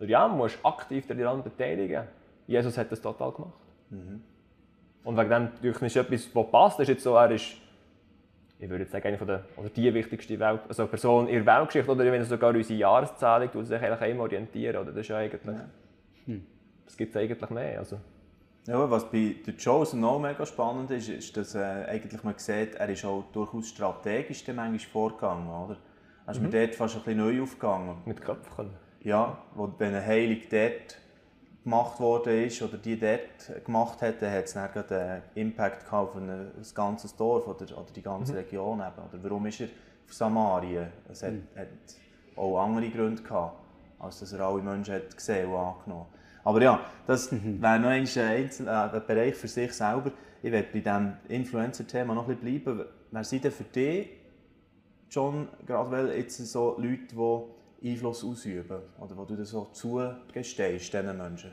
ja, 0.00 0.26
musst 0.26 0.58
aktiv 0.62 1.06
daran 1.06 1.42
beteiligen. 1.42 2.04
Jesus 2.46 2.78
hat 2.78 2.90
das 2.90 3.00
total 3.00 3.32
gemacht. 3.32 3.52
Und 5.04 5.16
wegen 5.16 5.28
dem 5.28 5.42
natürlich 5.44 5.82
ist 5.82 5.96
etwas, 5.96 6.34
was 6.34 6.50
passt, 6.50 6.80
ist 6.80 6.88
jetzt 6.88 7.02
so, 7.02 7.14
er 7.14 7.30
ist, 7.30 7.56
ich 8.62 8.70
würde 8.70 8.86
sagen, 8.86 9.08
eine 9.08 9.18
von 9.18 9.26
der, 9.26 9.44
oder 9.56 9.68
die 9.68 9.92
wichtigste 9.92 10.38
Welt, 10.38 10.60
also 10.68 10.86
Person 10.86 11.26
in 11.26 11.44
der 11.44 11.58
Weltgeschichte, 11.58 11.90
oder 11.90 12.04
wenn 12.04 12.24
sogar 12.24 12.54
unsere 12.54 12.78
Jahreszählung, 12.78 13.50
tut 13.50 13.66
sich 13.66 13.82
eigentlich 13.82 14.10
immer 14.10 14.22
orientieren, 14.22 14.76
oder? 14.76 14.92
Das 14.92 15.00
ist 15.00 15.08
ja 15.08 15.16
eigentlich, 15.18 15.42
das 16.84 16.96
gibt 16.96 17.14
es 17.14 17.20
eigentlich 17.20 17.50
mehr, 17.50 17.78
also. 17.80 17.98
Ja, 18.66 18.88
was 18.88 19.10
bei 19.10 19.34
der 19.44 19.54
Chosen 19.56 20.00
noch 20.00 20.20
mega 20.20 20.46
spannend 20.46 20.92
ist, 20.92 21.08
ist, 21.08 21.36
dass 21.36 21.56
äh, 21.56 21.58
eigentlich 21.88 22.22
man 22.22 22.34
sieht, 22.36 22.76
er 22.76 22.88
ist 22.88 23.04
auch 23.04 23.24
durchaus 23.32 23.68
strategisch 23.70 24.44
dann 24.44 24.54
manchmal 24.54 24.78
vorgegangen. 24.78 25.48
Oder? 25.48 25.76
Er 26.26 26.32
ist 26.32 26.40
mir 26.40 26.48
dort 26.48 26.76
fast 26.76 26.94
ein 26.94 27.02
bisschen 27.02 27.18
neu 27.18 27.42
aufgegangen. 27.42 27.96
Mit 28.04 28.22
Köpfen. 28.22 28.70
Ja, 29.00 29.38
wo, 29.56 29.74
wenn 29.78 29.88
eine 29.88 30.06
Heilung 30.06 30.38
dort 30.48 30.98
gemacht 31.64 32.00
worden 32.00 32.44
ist 32.44 32.60
oder 32.62 32.76
die 32.76 32.98
dort 32.98 33.64
gemacht 33.64 34.02
hat, 34.02 34.20
dann 34.20 34.32
hat 34.32 34.44
es 34.44 34.54
dann 34.54 34.70
einen 34.74 35.22
Impact 35.34 35.92
auf 35.92 36.16
ein, 36.16 36.28
ein 36.28 36.52
ganzes 36.74 37.14
Dorf 37.16 37.46
oder, 37.46 37.64
oder 37.78 37.90
die 37.94 38.02
ganze 38.02 38.34
Region. 38.36 38.80
Eben. 38.80 39.08
Oder 39.08 39.22
warum 39.22 39.46
ist 39.46 39.60
er 39.60 39.68
auf 40.06 40.12
Samarien? 40.12 40.88
Es 41.10 41.22
hat, 41.22 41.34
hat 41.56 41.68
auch 42.36 42.58
andere 42.58 42.88
Gründe 42.90 43.22
gehabt, 43.22 43.56
als 43.98 44.20
dass 44.20 44.32
er 44.32 44.40
alle 44.40 44.62
Menschen 44.62 44.94
hat 44.94 45.16
gesehen 45.16 45.48
und 45.48 45.56
angenommen 45.56 46.06
Aber 46.44 46.60
ja, 46.60 46.80
das 47.06 47.30
wäre 47.30 47.78
noch 47.78 47.88
ein, 47.88 48.04
Einzel- 48.04 48.66
äh, 48.66 48.70
ein 48.70 49.06
Bereich 49.06 49.34
für 49.34 49.48
sich 49.48 49.72
selber. 49.72 50.10
Ich 50.42 50.50
werde 50.50 50.68
bei 50.72 50.80
diesem 50.80 51.12
Influencer-Thema 51.28 52.14
noch 52.14 52.28
ein 52.28 52.36
bisschen 52.36 52.64
bleiben. 52.64 52.84
Wer 53.12 53.24
sind 53.24 53.44
denn 53.44 53.52
für 53.52 53.64
dich, 53.64 54.08
John, 55.08 55.46
gerade 55.66 55.90
weil 55.90 56.10
jetzt 56.16 56.38
so 56.38 56.74
Leute, 56.78 57.14
die 57.14 57.61
Einfluss 57.84 58.24
ausüben 58.24 58.80
oder 58.98 59.16
wo 59.16 59.24
du 59.24 59.36
das 59.36 59.50
so 59.50 59.66
zugestehst, 59.72 60.92
diesen 60.92 61.16
Menschen? 61.16 61.52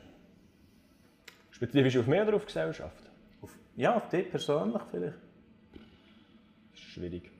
Spezifisch 1.50 1.96
auf 1.98 2.06
mich 2.06 2.20
oder 2.20 2.34
auf 2.34 2.42
die 2.42 2.46
Gesellschaft? 2.46 3.10
Auf, 3.42 3.50
ja, 3.76 3.96
auf 3.96 4.08
dich 4.08 4.30
persönlich 4.30 4.82
vielleicht. 4.90 5.18
Das 6.72 6.80
ist 6.80 6.88
schwierig. 6.90 7.30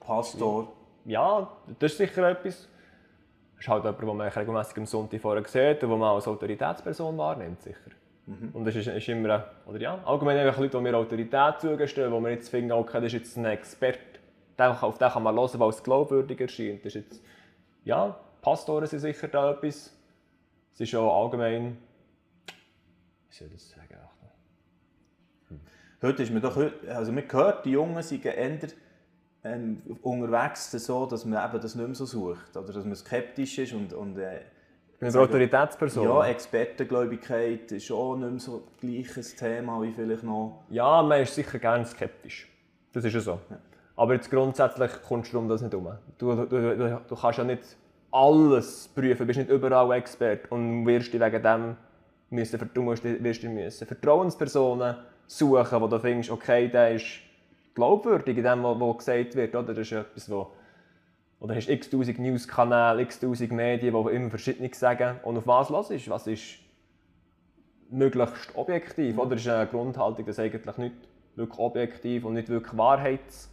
Pastor. 0.00 0.72
Ja, 1.04 1.50
das 1.78 1.92
ist 1.92 1.98
sicher 1.98 2.30
etwas. 2.30 2.68
Das 3.56 3.60
ist 3.64 3.68
halt 3.68 3.84
jemand, 3.84 4.00
den 4.00 4.16
man 4.16 4.28
regelmäßig 4.28 4.76
am 4.78 4.86
Sonntag 4.86 5.20
vorher 5.20 5.44
sieht 5.44 5.82
und 5.82 5.90
den 5.90 5.98
man 5.98 6.14
als 6.14 6.28
Autoritätsperson 6.28 7.18
wahrnimmt, 7.18 7.60
sicher. 7.62 7.90
Und 8.52 8.66
das 8.66 8.76
ist, 8.76 8.86
ist 8.86 9.08
immer, 9.08 9.46
oder 9.66 9.80
ja, 9.80 9.98
allgemein 10.04 10.36
einfach 10.36 10.58
Leute, 10.58 10.76
die 10.76 10.82
mir 10.82 10.94
Autorität 10.94 11.60
zugestehen, 11.60 12.12
wo 12.12 12.20
man 12.20 12.32
jetzt 12.32 12.50
finden, 12.50 12.72
okay, 12.72 12.98
das 12.98 13.06
ist 13.06 13.12
jetzt 13.14 13.36
ein 13.38 13.46
Experte, 13.46 13.98
auf 14.58 14.98
den 14.98 15.08
kann 15.08 15.22
man 15.22 15.34
hören, 15.34 15.58
weil 15.58 15.70
es 15.70 15.82
glaubwürdig 15.82 16.38
erscheint. 16.38 16.84
Das 16.84 16.94
ist 16.94 17.10
jetzt, 17.10 17.24
ja, 17.84 18.18
Pastoren 18.40 18.86
sind 18.86 19.00
sicher 19.00 19.28
da 19.28 19.52
etwas. 19.52 19.92
Es 20.74 20.80
ist 20.80 20.94
auch 20.94 21.24
allgemein, 21.24 21.76
wie 23.28 23.34
soll 23.34 23.48
ich 23.48 23.54
das 23.54 23.70
sagen, 23.70 23.96
Achtung. 24.04 25.60
Heute 26.00 26.22
ist 26.22 26.32
man 26.32 26.42
doch, 26.42 26.56
also 26.88 27.12
man 27.12 27.24
hört, 27.30 27.64
die 27.64 27.70
Jungen 27.70 28.02
sind 28.02 28.24
eher 28.24 28.58
ähm, 29.44 29.82
unterwegs 30.02 30.70
so, 30.70 31.06
dass 31.06 31.24
man 31.24 31.44
eben 31.48 31.60
das 31.60 31.74
nicht 31.74 31.86
mehr 31.86 31.94
so 31.94 32.06
sucht. 32.06 32.56
Oder 32.56 32.72
dass 32.72 32.84
man 32.84 32.94
skeptisch 32.94 33.58
ist 33.58 33.72
und, 33.72 33.92
und 33.92 34.18
äh, 34.18 34.40
Eine 35.00 35.18
Autoritätsperson. 35.18 36.04
ja, 36.04 36.26
Expertengläubigkeit 36.26 37.72
ist 37.72 37.90
auch 37.90 38.16
nicht 38.16 38.30
mehr 38.30 38.40
so 38.40 38.68
gleiches 38.80 39.34
Thema 39.34 39.82
wie 39.82 39.92
vielleicht 39.92 40.22
noch. 40.22 40.64
Ja, 40.70 41.02
man 41.02 41.22
ist 41.22 41.34
sicher 41.34 41.58
gerne 41.58 41.84
skeptisch. 41.84 42.48
Das 42.92 43.04
ist 43.04 43.14
ja 43.14 43.20
so. 43.20 43.40
Aber 43.96 44.14
jetzt 44.14 44.30
grundsätzlich 44.30 44.90
kommst 45.06 45.32
du 45.32 45.38
um 45.38 45.48
das 45.48 45.60
nicht 45.60 45.72
herum. 45.72 45.92
Du, 46.18 46.34
du, 46.34 46.46
du, 46.46 47.00
du 47.08 47.16
kannst 47.16 47.38
ja 47.38 47.44
nicht 47.44 47.76
alles 48.10 48.88
prüfen, 48.94 49.18
du 49.18 49.26
bist 49.26 49.38
nicht 49.38 49.50
überall 49.50 49.96
Experte 49.96 50.48
und 50.48 50.86
wirst 50.86 51.12
dich 51.12 51.20
wegen 51.20 51.42
dem 51.42 51.76
müssen, 52.30 52.70
du 52.72 52.82
musst, 52.82 53.04
wirst 53.04 53.42
dich 53.42 53.50
müssen 53.50 53.86
Vertrauenspersonen 53.86 54.96
suchen, 55.26 55.80
wo 55.80 55.86
du 55.86 55.98
findest, 55.98 56.30
okay, 56.30 56.68
der 56.68 56.94
ist 56.94 57.20
glaubwürdig 57.74 58.38
in 58.38 58.44
dem, 58.44 58.62
was 58.62 58.98
gesagt 58.98 59.34
wird. 59.34 59.54
Oder? 59.54 59.74
Das 59.74 59.78
ist 59.78 59.92
etwas, 59.92 60.30
wo 60.30 60.52
oder 61.40 61.54
hast 61.54 61.68
x-tausend 61.68 62.18
News-Kanäle, 62.18 63.02
x-tausend 63.02 63.52
Medien, 63.52 63.94
die 63.94 64.10
immer 64.10 64.30
Verschiedenes 64.30 64.78
sagen. 64.78 65.20
Und 65.22 65.38
auf 65.38 65.46
was 65.46 65.68
los 65.68 65.90
ist? 65.90 66.10
Was 66.10 66.26
ist 66.26 66.58
möglichst 67.90 68.56
objektiv? 68.56 69.18
Oder 69.18 69.36
ist 69.36 69.46
eine 69.46 69.66
Grundhaltung, 69.68 70.26
dass 70.26 70.38
eigentlich 70.40 70.76
nicht 70.78 70.96
wirklich 71.36 71.58
objektiv 71.58 72.24
und 72.24 72.34
nicht 72.34 72.48
wirklich 72.48 72.76
wahrheits... 72.76 73.50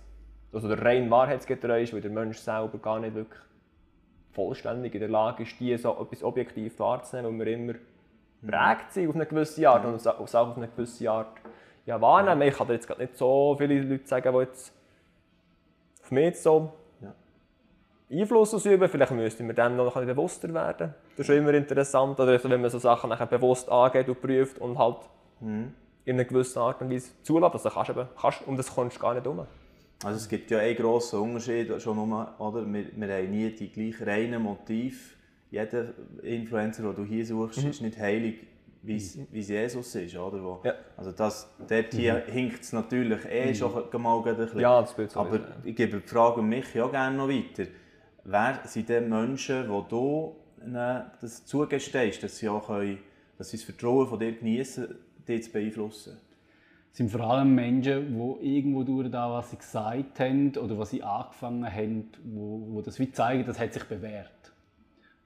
Also 0.51 0.69
der 0.69 0.81
rein 0.81 1.12
wahrheitsgetreu 1.12 1.83
ist, 1.83 1.93
weil 1.93 2.01
der 2.01 2.12
Mensch 2.12 2.38
selber 2.38 2.77
gar 2.77 3.00
nicht 3.00 3.13
wirklich 3.13 3.41
vollständig 4.36 4.94
in 4.94 5.00
der 5.00 5.10
Lage 5.10 5.44
ist, 5.44 5.60
die 5.60 5.75
so 5.77 5.98
etwas 6.00 6.24
objektiv 6.24 6.77
wahrzunehmen, 6.80 7.39
weil 7.39 7.46
wir 7.48 7.54
immer 7.54 7.74
prägt 8.46 8.92
sind 8.92 9.10
auf 9.10 9.15
eine 9.15 9.25
gewisse 9.25 9.68
Art 9.68 9.86
und 9.86 9.96
es 9.96 10.06
auch 10.06 10.20
auf 10.20 10.58
eine 10.58 10.68
gewisse 10.68 11.10
Art 11.10 11.38
ja, 11.86 12.00
wahrnehmen. 12.00 12.42
Ich 12.44 12.56
kann 12.56 12.68
jetzt 12.68 12.88
gerade 12.88 13.01
nicht 13.01 13.18
so 13.18 13.56
viele 13.58 13.82
Leute 13.82 14.06
sagen, 14.06 14.34
die 14.34 14.39
jetzt 14.39 14.74
auf 16.04 16.12
mich 16.12 16.39
so. 16.39 16.74
Einfluss 18.12 18.54
ausüben. 18.54 18.88
Vielleicht 18.88 19.12
müssten 19.12 19.48
wir 19.48 19.56
dem 19.56 19.77
noch 19.77 19.88
ein 19.88 19.94
bisschen 19.94 20.08
bewusster 20.08 20.54
werden. 20.54 20.94
Das 21.12 21.22
ist 21.22 21.25
schon 21.25 21.38
immer 21.38 21.54
interessant, 21.54 22.20
oder 22.20 22.34
also 22.34 22.50
wenn 22.50 22.62
man 22.62 22.70
so 22.70 22.77
Sachen 22.77 23.10
nachher 23.10 23.25
bewusst 23.25 23.68
angeht 23.68 24.08
und 24.08 24.22
prüft 24.22 24.60
und 24.60 24.77
halt 24.77 24.98
in 25.42 25.74
einer 26.06 26.24
gewissen 26.24 26.60
Art 26.60 26.82
und 26.82 26.92
Weise 26.92 27.12
zulässt. 27.24 27.54
Also 27.54 27.70
kannst 27.70 27.89
du 27.89 27.94
eben, 27.94 28.08
kannst, 28.20 28.48
um 28.48 28.58
das 28.58 28.74
kommst 28.74 28.98
du 28.98 29.01
gar 29.01 29.15
nicht 29.15 29.25
um. 29.25 29.46
Also 30.05 30.17
es 30.19 30.29
gibt 30.29 30.51
ja 30.51 30.59
einen 30.59 30.75
grossen 30.75 31.19
Unterschied, 31.19 31.81
schon 31.81 31.95
nur, 31.95 32.35
oder? 32.38 32.71
Wir, 32.71 32.85
wir 32.95 33.15
haben 33.15 33.31
nie 33.31 33.50
die 33.50 33.71
gleichen 33.71 34.03
reinen 34.03 34.43
Motive. 34.43 34.95
Jeder 35.50 35.95
Influencer, 36.21 36.83
den 36.83 36.95
du 36.95 37.03
hier 37.03 37.25
suchst, 37.25 37.63
ist 37.63 37.81
nicht 37.81 37.97
heilig, 37.97 38.35
wie 38.83 38.97
es 38.97 39.17
wie 39.31 39.39
es 39.39 39.47
Jesus 39.50 39.95
ist. 39.95 40.15
Oder? 40.15 40.43
Wo, 40.43 40.59
Ja. 40.63 40.75
Also 40.95 41.12
das, 41.12 41.50
dort 41.67 41.91
hier 41.91 42.24
hinkt 42.27 42.62
es 42.62 42.71
natürlich 42.71 43.25
eh 43.25 43.55
schon 43.55 43.74
mal 44.00 44.24
ein 44.24 44.38
bisschen. 44.38 44.59
Ja, 44.59 44.79
das 44.79 44.95
Bild 44.95 45.17
Aber 45.17 45.39
ich 45.63 45.75
gebe 45.75 46.00
die 46.00 46.07
Frage 46.07 46.41
an 46.41 46.50
mich 46.50 46.71
ja 46.75 46.88
gerne 46.88 47.17
noch 47.17 47.27
weiter. 47.27 47.67
Wer 48.25 48.59
sind 48.65 48.88
denn 48.89 49.09
Menschen, 49.09 49.67
wo 49.67 49.81
du 49.81 50.35
ihnen 50.63 51.03
das 51.19 51.45
zugestehst, 51.47 52.21
dass 52.21 52.38
sie, 52.38 52.47
auch 52.47 52.67
können, 52.67 53.00
dass 53.39 53.50
sie 53.50 53.57
das 53.57 53.65
Vertrauen 53.65 54.07
von 54.07 54.19
dir 54.19 54.33
genießen, 54.33 54.88
dich 55.27 55.45
zu 55.45 55.51
beeinflussen? 55.51 56.19
Es 56.96 57.00
sind 57.00 57.12
vor 57.12 57.30
allem 57.30 57.54
Menschen, 57.54 58.18
die 58.18 58.56
irgendwo 58.56 58.84
durch 58.84 59.12
das, 59.12 59.30
was 59.30 59.52
sie 59.52 59.58
gesagt 59.58 60.18
haben 60.22 60.56
oder 60.56 60.78
was 60.78 60.92
sie 60.92 61.04
angefangen 61.04 61.66
haben, 61.66 62.08
wo, 62.24 62.68
wo 62.70 62.82
das 62.82 62.98
wie 63.00 63.12
zeigen, 63.12 63.46
das 63.46 63.60
hat 63.60 63.74
sich 63.74 63.84
bewährt. 63.84 64.54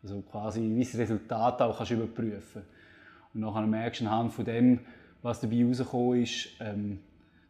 Also 0.02 0.20
quasi 0.22 0.62
wie 0.62 0.84
das 0.84 0.98
Resultat 0.98 1.62
auch 1.62 1.78
kannst 1.78 1.92
überprüfen. 1.92 2.64
Und 3.36 3.42
nachher 3.42 3.68
merkst 3.68 4.02
du 4.02 4.06
anhand 4.06 4.34
von 4.34 4.46
dem, 4.46 4.80
was 5.22 5.42
dabei 5.42 5.64
rausgekommen 5.64 6.24
ist, 6.24 6.48
ähm, 6.60 7.02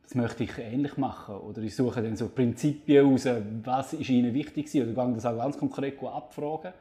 das 0.04 0.16
möchte 0.16 0.44
ich 0.44 0.58
ähnlich 0.58 0.98
machen. 0.98 1.36
Oder 1.36 1.62
ich 1.62 1.74
suche 1.74 2.02
dann 2.02 2.18
so 2.18 2.28
Prinzipien 2.28 3.06
heraus, 3.06 3.26
was 3.64 3.94
ist 3.94 4.10
ihnen 4.10 4.34
wichtig 4.34 4.66
gewesen. 4.66 4.92
Oder 4.92 5.06
gehe 5.06 5.14
das 5.16 5.26
auch 5.26 5.38
ganz 5.38 5.58
konkret 5.58 5.98
abfragen. 6.04 6.74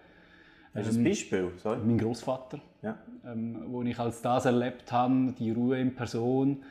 Hast 0.75 0.93
du 0.93 0.99
ein 0.99 1.05
Beispiel? 1.05 1.53
Sorry. 1.63 1.79
Mein 1.87 1.99
Großvater, 1.99 2.59
ja. 2.83 2.99
ähm, 3.25 3.63
wo 3.69 3.81
ich 3.83 3.97
als 3.97 4.23
das 4.23 4.45
erlebt 4.45 4.91
habe, 4.91 5.33
die 5.39 5.53
Ruhe 5.53 5.79
in 5.79 5.95
Person, 5.95 6.65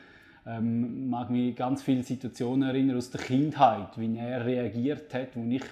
ähm, 0.47 1.09
mag 1.09 1.29
mich 1.29 1.55
ganz 1.55 1.83
viele 1.83 2.03
Situationen 2.03 2.69
erinnern 2.69 2.97
aus 2.97 3.11
der 3.11 3.21
Kindheit, 3.21 3.97
wie 3.97 4.17
er 4.17 4.45
reagiert 4.45 5.13
hat, 5.13 5.35
wo 5.35 5.43
ich 5.49 5.63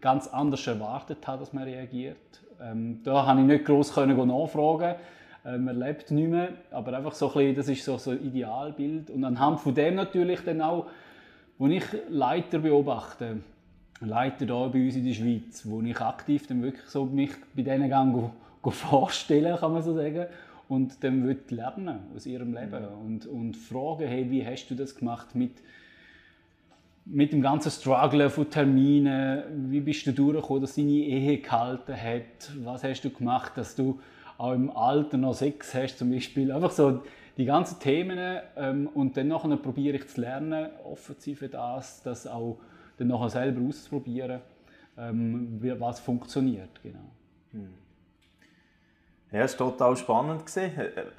ganz 0.00 0.26
anders 0.28 0.66
erwartet 0.66 1.26
habe, 1.26 1.40
dass 1.40 1.52
man 1.52 1.64
reagiert. 1.64 2.16
Ähm, 2.60 3.00
da 3.04 3.26
habe 3.26 3.40
ich 3.40 3.46
nicht 3.46 3.64
können 3.64 4.28
nachfragen. 4.28 4.94
Äh, 5.44 5.58
man 5.58 5.78
lebt 5.78 6.10
nicht 6.10 6.28
mehr, 6.28 6.48
aber 6.70 6.96
einfach 6.96 7.12
so 7.12 7.28
ein 7.28 7.32
bisschen, 7.34 7.56
das 7.56 7.68
ist 7.68 7.84
so, 7.84 7.98
so 7.98 8.12
ein 8.12 8.24
Idealbild. 8.24 9.10
Und 9.10 9.24
anhand 9.24 9.60
von 9.60 9.74
dem 9.74 9.94
natürlich 9.94 10.40
dann 10.44 10.62
auch, 10.62 10.86
wo 11.58 11.66
ich 11.66 11.84
Leiter 12.08 12.58
beobachte, 12.58 13.38
Leiter 14.00 14.44
hier 14.44 14.70
bei 14.72 14.84
uns 14.84 14.96
in 14.96 15.06
der 15.06 15.14
Schweiz, 15.14 15.62
wo 15.64 15.80
ich 15.80 15.98
aktiv 16.00 16.46
dann 16.46 16.62
wirklich 16.62 16.86
so 16.86 17.04
mich 17.06 17.32
bei 17.54 17.62
denen 17.62 17.88
gehe, 17.88 18.30
vorstellen, 18.72 19.56
kann 19.56 19.72
man 19.72 19.82
so 19.82 19.94
sagen, 19.94 20.26
und 20.68 21.02
dann 21.04 21.26
will 21.26 21.38
lernen 21.50 22.00
aus 22.14 22.26
ihrem 22.26 22.54
Leben. 22.54 22.84
Und, 23.04 23.26
und 23.26 23.56
fragen, 23.56 24.06
hey, 24.06 24.30
wie 24.30 24.44
hast 24.44 24.68
du 24.68 24.74
das 24.74 24.96
gemacht 24.96 25.34
mit, 25.34 25.52
mit 27.04 27.32
dem 27.32 27.40
ganzen 27.40 27.70
Struggle 27.70 28.30
von 28.30 28.50
Terminen, 28.50 29.70
wie 29.70 29.80
bist 29.80 30.06
du 30.06 30.12
durchgekommen, 30.12 30.62
dass 30.62 30.74
deine 30.74 30.90
Ehe 30.90 31.38
gehalten 31.38 31.94
hat, 31.94 32.52
was 32.64 32.82
hast 32.82 33.02
du 33.02 33.10
gemacht, 33.10 33.52
dass 33.56 33.76
du 33.76 34.00
auch 34.38 34.52
im 34.52 34.70
Alter 34.70 35.16
noch 35.16 35.34
Sex 35.34 35.74
hast 35.74 35.98
zum 35.98 36.10
Beispiel, 36.10 36.50
einfach 36.50 36.72
so 36.72 37.02
die 37.36 37.44
ganzen 37.44 37.78
Themen 37.78 38.40
ähm, 38.56 38.88
und 38.88 39.16
dann 39.16 39.28
nachher 39.28 39.56
probiere 39.56 39.96
ich 39.96 40.08
zu 40.08 40.20
lernen, 40.20 40.70
offen 40.84 41.18
zu 41.18 41.30
sein 41.30 41.36
für 41.36 41.48
das, 41.48 42.02
das 42.02 42.26
auch 42.26 42.58
dann 42.98 43.08
nachher 43.08 43.30
selber 43.30 43.66
auszuprobieren, 43.66 44.40
ähm, 44.98 45.58
was 45.78 46.00
funktioniert, 46.00 46.82
genau. 46.82 47.10
Hm. 47.52 47.85
Ja, 49.36 49.42
es 49.42 49.60
war 49.60 49.70
total 49.70 49.94
spannend. 49.98 50.44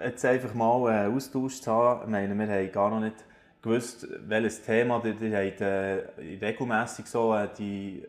Jetzt 0.04 0.26
einfach 0.26 0.56
mal 0.56 0.88
einen 0.90 1.16
Austausch 1.16 1.62
zu 1.62 1.72
haben. 1.72 2.02
Ich 2.02 2.10
meine, 2.10 2.34
wir 2.34 2.48
haben 2.48 2.72
gar 2.72 2.90
noch 2.90 3.00
nicht 3.00 3.24
gewusst, 3.62 4.08
welches 4.28 4.64
Thema. 4.64 5.00
Ihr, 5.06 5.22
ihr 5.22 5.38
habt 5.38 5.62
äh, 5.62 6.26
regelmässig 6.42 7.06
so 7.06 7.36
äh, 7.36 7.48
die 7.56 8.04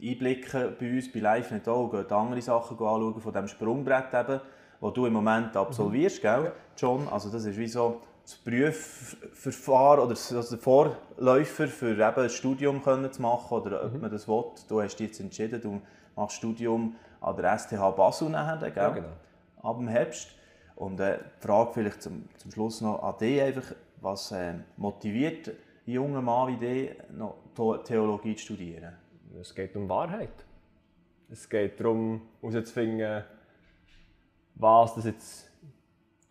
äh, 0.00 0.10
Einblicke 0.10 0.74
bei 0.80 0.90
uns 0.90 1.12
bei 1.12 1.20
Live 1.20 1.52
nicht 1.52 1.68
auch, 1.68 1.92
geht 1.92 2.10
andere 2.10 2.42
Sachen 2.42 2.76
anschauen 2.76 3.20
von 3.20 3.32
dem 3.32 3.46
Sprungbrett 3.46 4.12
eben, 4.12 4.40
das 4.80 4.92
du 4.94 5.06
im 5.06 5.12
Moment 5.12 5.56
absolvierst, 5.56 6.24
mhm. 6.24 6.26
gell, 6.26 6.52
John? 6.76 7.06
Also 7.12 7.30
das 7.30 7.44
ist 7.44 7.56
wie 7.56 7.68
so 7.68 8.00
das 8.24 8.34
Prüfverfahren 8.38 10.00
oder 10.00 10.16
der 10.16 10.58
Vorläufer 10.58 11.68
für 11.68 11.92
eben 11.92 12.02
ein 12.02 12.30
Studium 12.30 12.82
können 12.82 13.12
zu 13.12 13.22
machen 13.22 13.58
oder 13.58 13.84
ob 13.84 13.92
mhm. 13.92 14.00
man 14.00 14.10
das 14.10 14.26
will. 14.26 14.42
Du 14.68 14.82
hast 14.82 14.96
dich 14.96 15.06
jetzt 15.06 15.20
entschieden, 15.20 15.60
du 15.60 15.80
machst 16.16 16.38
Studium 16.38 16.96
an 17.20 17.36
der 17.36 17.56
STH 17.56 17.92
Basel 17.92 18.28
nachher, 18.28 18.68
gell? 18.72 18.82
Ja, 18.82 18.88
genau 18.90 19.06
ab 19.62 19.78
dem 19.78 19.88
Herbst. 19.88 20.34
Und 20.76 21.00
äh, 21.00 21.18
die 21.18 21.46
Frage 21.46 21.72
vielleicht 21.74 22.02
zum, 22.02 22.28
zum 22.38 22.50
Schluss 22.50 22.80
noch 22.80 23.02
an 23.02 23.18
dich 23.18 23.40
einfach, 23.40 23.74
was 24.00 24.32
äh, 24.32 24.54
motiviert 24.76 25.48
einen 25.48 25.94
jungen 25.94 26.24
Mann 26.24 26.48
wie 26.48 26.56
dich, 26.56 26.90
noch 27.10 27.36
Theologie 27.84 28.34
zu 28.36 28.44
studieren? 28.44 28.92
Es 29.40 29.54
geht 29.54 29.76
um 29.76 29.88
Wahrheit. 29.88 30.44
Es 31.30 31.48
geht 31.48 31.80
darum, 31.80 32.22
herauszufinden, 32.42 33.24
was 34.54 34.94
das 34.94 35.04
jetzt 35.06 35.50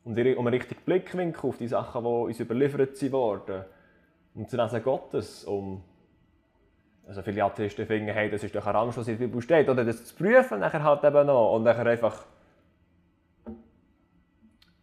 um, 0.03 0.15
einen 0.15 0.47
richtigen 0.47 0.81
Blickwinkel 0.85 1.49
auf 1.49 1.57
die 1.57 1.67
Sachen, 1.67 2.03
die 2.03 2.09
uns 2.09 2.39
überliefert 2.39 3.11
wurden. 3.11 3.65
Um 4.33 4.47
zu 4.47 4.57
Lesen 4.57 4.83
Gottes, 4.83 5.43
um 5.43 5.83
also 7.07 7.21
viele 7.23 7.43
Atheisten 7.43 7.85
finden, 7.85 8.13
hey, 8.13 8.29
das 8.29 8.43
ist 8.43 8.55
doch 8.55 8.65
ein 8.65 8.75
Rang, 8.75 8.87
was 8.95 9.07
in 9.07 9.17
der 9.17 9.25
Bibel 9.25 9.41
steht, 9.41 9.67
oder 9.67 9.83
das 9.83 10.05
zu 10.05 10.15
prüfen 10.15 10.59
nachher 10.59 10.83
halt 10.83 11.03
eben 11.03 11.27
noch 11.27 11.55
und 11.55 11.63
nachher 11.63 11.85
einfach 11.85 12.25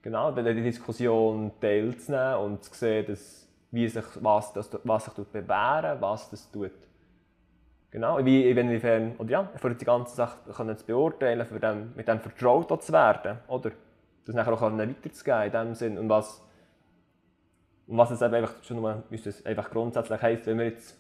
genau, 0.09 0.33
bei 0.33 0.41
der 0.41 0.55
Diskussion 0.55 1.53
teilzunehmen 1.61 2.37
und 2.37 2.65
zu 2.65 2.75
sehen, 2.75 3.05
dass, 3.07 3.47
wie 3.71 3.87
sich, 3.87 4.05
was, 4.21 4.55
das, 4.55 4.71
was 4.85 5.05
sich 5.05 5.13
tut 5.13 5.31
bewähren, 5.31 6.01
was 6.01 6.31
das 6.31 6.51
tut. 6.51 6.73
Genau, 7.91 8.25
wie, 8.25 8.49
inwiefern, 8.51 9.17
oder 9.19 9.31
ja, 9.31 9.51
für 9.57 9.75
die 9.75 9.85
ganze 9.85 10.17
Sache 10.17 10.39
können 10.53 10.77
zu 10.79 10.87
beurteilen, 10.87 11.45
für 11.47 11.61
dem, 11.61 11.93
mit 11.95 12.09
dem 12.09 12.21
vertraut 12.21 12.83
zu 12.83 12.93
werden, 12.93 13.39
oder? 13.49 13.71
Das 14.25 14.35
nachher 14.35 14.55
auch 14.55 14.63
weiterzugeben 14.63 15.43
in 15.45 15.53
dem 15.53 15.75
Sinn. 15.75 15.99
Und 15.99 16.09
was, 16.09 16.43
und 17.87 17.99
was 17.99 18.11
es 18.11 18.23
einfach 18.23 18.63
schon 18.63 18.81
mal, 18.81 19.03
einfach 19.45 19.71
grundsätzlich 19.71 20.23
heisst, 20.23 20.47
wenn 20.47 20.59
wir 20.59 20.67
jetzt 20.67 20.99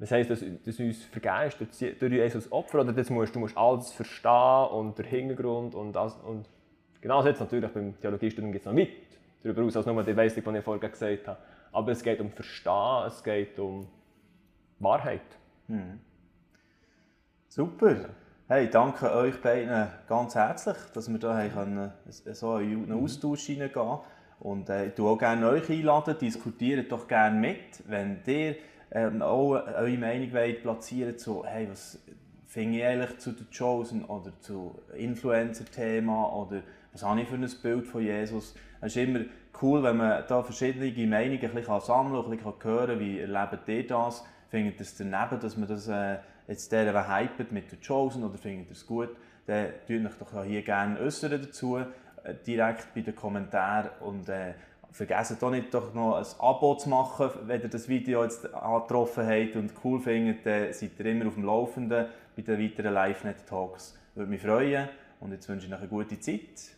das 0.00 0.10
heisst, 0.10 0.30
dass, 0.30 0.44
dass 0.64 0.80
uns 0.80 1.04
vergeben 1.04 1.48
ist 1.48 1.60
durch, 1.60 1.98
durch 1.98 2.12
Jesus 2.12 2.50
Opfer, 2.50 2.80
oder 2.80 2.92
das 2.92 3.10
musst, 3.10 3.34
du 3.34 3.40
musst 3.40 3.56
alles 3.56 3.92
verstehen 3.92 4.68
und 4.72 4.98
der 4.98 5.06
Hintergrund 5.06 5.74
und, 5.74 5.92
das, 5.92 6.16
und 6.24 6.48
Genau 7.00 7.24
jetzt 7.24 7.40
natürlich 7.40 7.70
beim 7.70 7.98
Theologiestudium 8.00 8.52
gibt 8.52 8.62
es 8.62 8.66
noch 8.66 8.74
mit 8.74 8.90
darüber 9.42 9.62
aus 9.62 9.76
als 9.76 9.86
nur 9.86 10.02
die 10.02 10.16
Weisung, 10.16 10.42
die 10.52 10.58
ich 10.58 10.64
vorher 10.64 10.90
gesagt 10.90 11.28
habe. 11.28 11.38
Aber 11.72 11.92
es 11.92 12.02
geht 12.02 12.20
um 12.20 12.30
Verstehen, 12.30 13.06
es 13.06 13.22
geht 13.22 13.58
um 13.58 13.86
Wahrheit. 14.80 15.20
Hm. 15.68 16.00
Super. 17.48 18.10
Hey, 18.48 18.68
danke 18.70 19.12
euch 19.12 19.40
beiden 19.40 19.88
ganz 20.08 20.34
herzlich, 20.34 20.76
dass 20.94 21.08
wir 21.08 21.40
hier 21.40 21.50
können, 21.50 21.92
so 22.08 22.56
in 22.58 22.84
einen 22.84 23.04
Austausch 23.04 23.46
hineingehen 23.46 23.98
Und 24.40 24.70
äh, 24.70 24.86
ich 24.86 24.94
tue 24.94 25.10
auch 25.10 25.18
gerne 25.18 25.48
euch 25.48 25.68
einladen, 25.68 26.16
diskutiert 26.18 26.90
doch 26.90 27.06
gerne 27.06 27.38
mit, 27.38 27.86
wenn 27.86 28.20
ihr 28.26 28.56
ähm, 28.90 29.20
auch 29.20 29.50
eure 29.50 29.98
Meinung 29.98 30.32
wollt 30.32 30.62
platzieren 30.62 31.18
zu, 31.18 31.44
hey, 31.44 31.68
was 31.70 31.98
finde 32.46 32.78
ich 32.78 32.84
eigentlich 32.84 33.18
zu 33.18 33.32
den 33.32 33.46
Chosen 33.56 34.04
oder 34.06 34.32
zu 34.40 34.74
Influencer-Thema 34.96 36.32
oder 36.32 36.62
was 36.98 37.08
habe 37.08 37.20
ich 37.20 37.28
für 37.28 37.36
ein 37.36 37.48
Bild 37.62 37.86
von 37.86 38.02
Jesus. 38.02 38.54
Es 38.80 38.96
ist 38.96 38.96
immer 38.96 39.20
cool, 39.62 39.82
wenn 39.84 39.98
man 39.98 40.24
da 40.26 40.42
verschiedene 40.42 40.90
Meinungen 41.06 41.44
ein 41.44 41.54
bisschen 41.54 41.80
sammeln 41.80 42.22
kann, 42.22 42.32
ein 42.32 42.38
bisschen 42.38 42.64
hören 42.64 43.00
wie 43.00 43.20
erlebt 43.20 43.68
ihr 43.68 43.86
das? 43.86 44.24
Findet 44.50 44.76
ihr 44.76 44.80
es 44.80 44.96
daneben, 44.96 45.40
dass 45.40 45.56
man 45.56 45.68
das 45.68 45.88
äh, 45.88 46.16
jetzt 46.48 46.72
der 46.72 47.08
hypet 47.08 47.52
mit 47.52 47.70
den 47.70 47.78
Chosen 47.80 48.24
oder 48.24 48.36
findet 48.36 48.68
ihr 48.68 48.72
es 48.72 48.86
gut? 48.86 49.10
Dann 49.46 49.68
tut 49.86 50.06
euch 50.06 50.18
doch 50.18 50.44
hier 50.44 50.62
gerne 50.62 50.98
äußern 50.98 51.30
dazu, 51.30 51.76
äh, 51.76 51.84
direkt 52.46 52.92
bei 52.94 53.02
den 53.02 53.14
Kommentaren 53.14 53.90
und 54.00 54.28
äh, 54.28 54.54
vergesst 54.90 55.44
auch 55.44 55.50
nicht 55.50 55.72
doch 55.72 55.94
noch 55.94 56.16
ein 56.16 56.26
Abo 56.40 56.74
zu 56.76 56.88
machen, 56.88 57.30
wenn 57.46 57.60
ihr 57.60 57.68
das 57.68 57.88
Video 57.88 58.24
jetzt 58.24 58.52
angetroffen 58.52 59.26
habt 59.26 59.54
und 59.54 59.72
cool 59.84 60.00
findet, 60.00 60.44
dann 60.44 60.72
seid 60.72 60.98
ihr 60.98 61.06
immer 61.06 61.26
auf 61.26 61.34
dem 61.34 61.44
Laufenden 61.44 62.06
bei 62.34 62.42
den 62.42 62.58
weiteren 62.58 62.94
Live-Net-Talks. 62.94 63.96
Würde 64.16 64.30
mich 64.30 64.42
freuen 64.42 64.88
und 65.20 65.30
jetzt 65.30 65.48
wünsche 65.48 65.66
ich 65.66 65.70
noch 65.70 65.78
eine 65.78 65.88
gute 65.88 66.18
Zeit 66.18 66.77